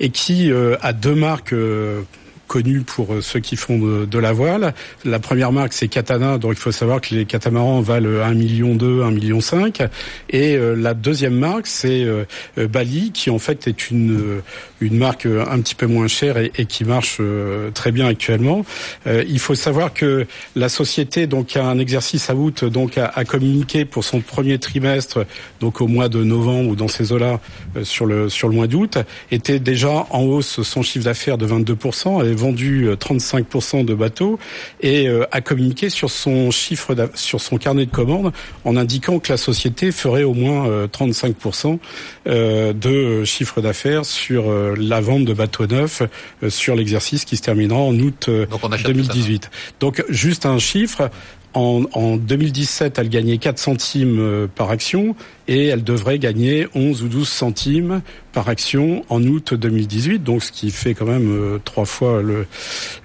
[0.00, 1.52] et qui euh, a deux marques.
[1.52, 2.02] euh,
[2.48, 4.74] connues pour euh, ceux qui font de, de la voile.
[5.04, 8.74] La première marque, c'est Katana, donc il faut savoir que les catamarans valent 1 million
[8.74, 9.82] 2, 1 million 5.
[10.30, 12.24] Et euh, la deuxième marque, c'est euh,
[12.58, 14.40] euh, Bali, qui en fait est une euh,
[14.80, 18.64] une marque euh, un petit peu moins chère et, qui marche euh, très bien actuellement.
[19.06, 20.26] Euh, il faut savoir que
[20.56, 25.26] la société donc a un exercice à août donc a, communiqué pour son premier trimestre
[25.60, 27.40] donc au mois de novembre ou dans ces eaux-là
[27.82, 28.98] sur le sur le mois d'août
[29.30, 31.76] était déjà en hausse son chiffre d'affaires de 22
[32.20, 34.38] avait vendu euh, 35 de bateaux
[34.80, 38.32] et a communiqué sur son chiffre sur son carnet de commandes
[38.64, 41.78] en indiquant que la société ferait au moins euh, 35%
[42.26, 44.44] euh, de chiffre d'affaires sur
[44.76, 46.02] la vente de bateaux neufs
[46.42, 49.50] euh, sur l'exercice qui se terminera en août euh, Donc on achète 2018.
[49.80, 51.10] Donc juste un chiffre.
[51.58, 55.16] En, en 2017, elle gagnait 4 centimes euh, par action
[55.48, 58.00] et elle devrait gagner 11 ou 12 centimes
[58.32, 62.46] par action en août 2018, donc ce qui fait quand même euh, trois fois le,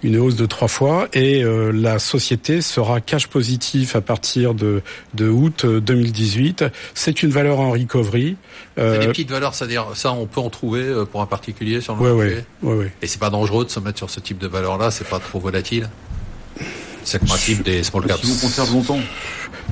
[0.04, 1.08] une hausse de trois fois.
[1.14, 4.84] Et euh, la société sera cash positif à partir de,
[5.16, 6.66] de août euh, 2018.
[6.94, 8.36] C'est une valeur en recovery.
[8.76, 11.96] C'est Euh, des petites valeurs, c'est-à-dire ça, on peut en trouver pour un particulier sur
[11.96, 12.44] le ouais, marché.
[12.62, 12.92] ouais, ouais.
[13.02, 15.40] Et c'est pas dangereux de se mettre sur ce type de valeur-là, c'est pas trop
[15.40, 15.90] volatile.
[17.04, 18.22] C'est le principe des small caps.
[18.42, 19.00] Conserve longtemps.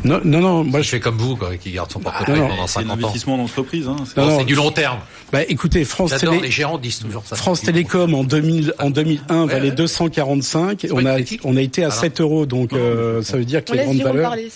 [0.04, 0.64] Non, non, non.
[0.64, 2.50] Moi, je fais comme vous, quoi, qui garde son portefeuille non, non.
[2.50, 3.38] pendant C'est 50 ans.
[3.38, 3.88] d'entreprise.
[3.88, 3.96] Hein.
[4.06, 5.00] c'est- Non, Bon, non, c'est du long terme.
[5.32, 6.46] Bah, écoutez, France J'adore, Télé.
[6.48, 7.36] les gérants disent toujours ça.
[7.36, 9.76] France Télécom en 2000, en 2001 Ouais, valait ouais.
[9.76, 10.80] 245.
[10.82, 11.42] C'est On a, critique.
[11.44, 12.02] on a été à Voilà.
[12.02, 14.30] 7 euros, donc euh, ça veut dire que On les grandes valeurs.
[14.30, 14.50] parler.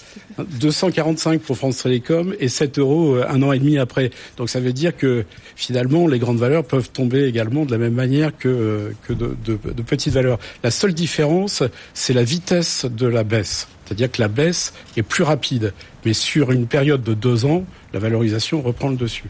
[0.59, 4.11] 245 pour France Télécom et 7 euros euh, un an et demi après.
[4.37, 5.25] Donc ça veut dire que
[5.55, 9.35] finalement les grandes valeurs peuvent tomber également de la même manière que, euh, que de,
[9.45, 10.39] de- de petites valeurs.
[10.63, 11.63] La seule différence,
[11.93, 13.67] c'est la vitesse de la baisse.
[13.85, 15.73] C'est-à-dire que la baisse est plus rapide.
[16.05, 17.63] Mais sur une période de deux ans,
[17.93, 19.23] la valorisation reprend le dessus.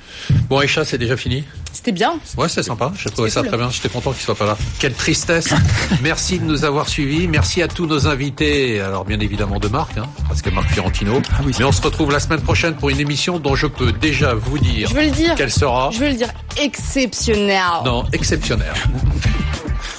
[0.50, 1.46] Bon, Aïcha, c'est déjà fini?
[1.72, 2.20] C'était bien.
[2.38, 2.92] Ouais, c'est sympa.
[2.98, 3.50] J'ai trouvé ça cool.
[3.50, 3.70] très bien.
[3.70, 4.58] J'étais content qu'il soit pas là.
[4.80, 5.54] Quelle tristesse.
[6.02, 7.28] Merci de nous avoir suivis.
[7.30, 8.82] Merci à tous nos invités.
[8.82, 11.22] Alors, bien évidemment, de Marc, hein, parce que Marc Fiorentino.
[11.58, 14.60] Mais on se retrouve la semaine prochaine pour une émission dont je peux déjà vous
[14.60, 15.36] dire Je veux le dire.
[15.36, 17.62] qu'elle sera, Je veux le dire exceptionnel.
[17.86, 18.74] non, exceptionnelle.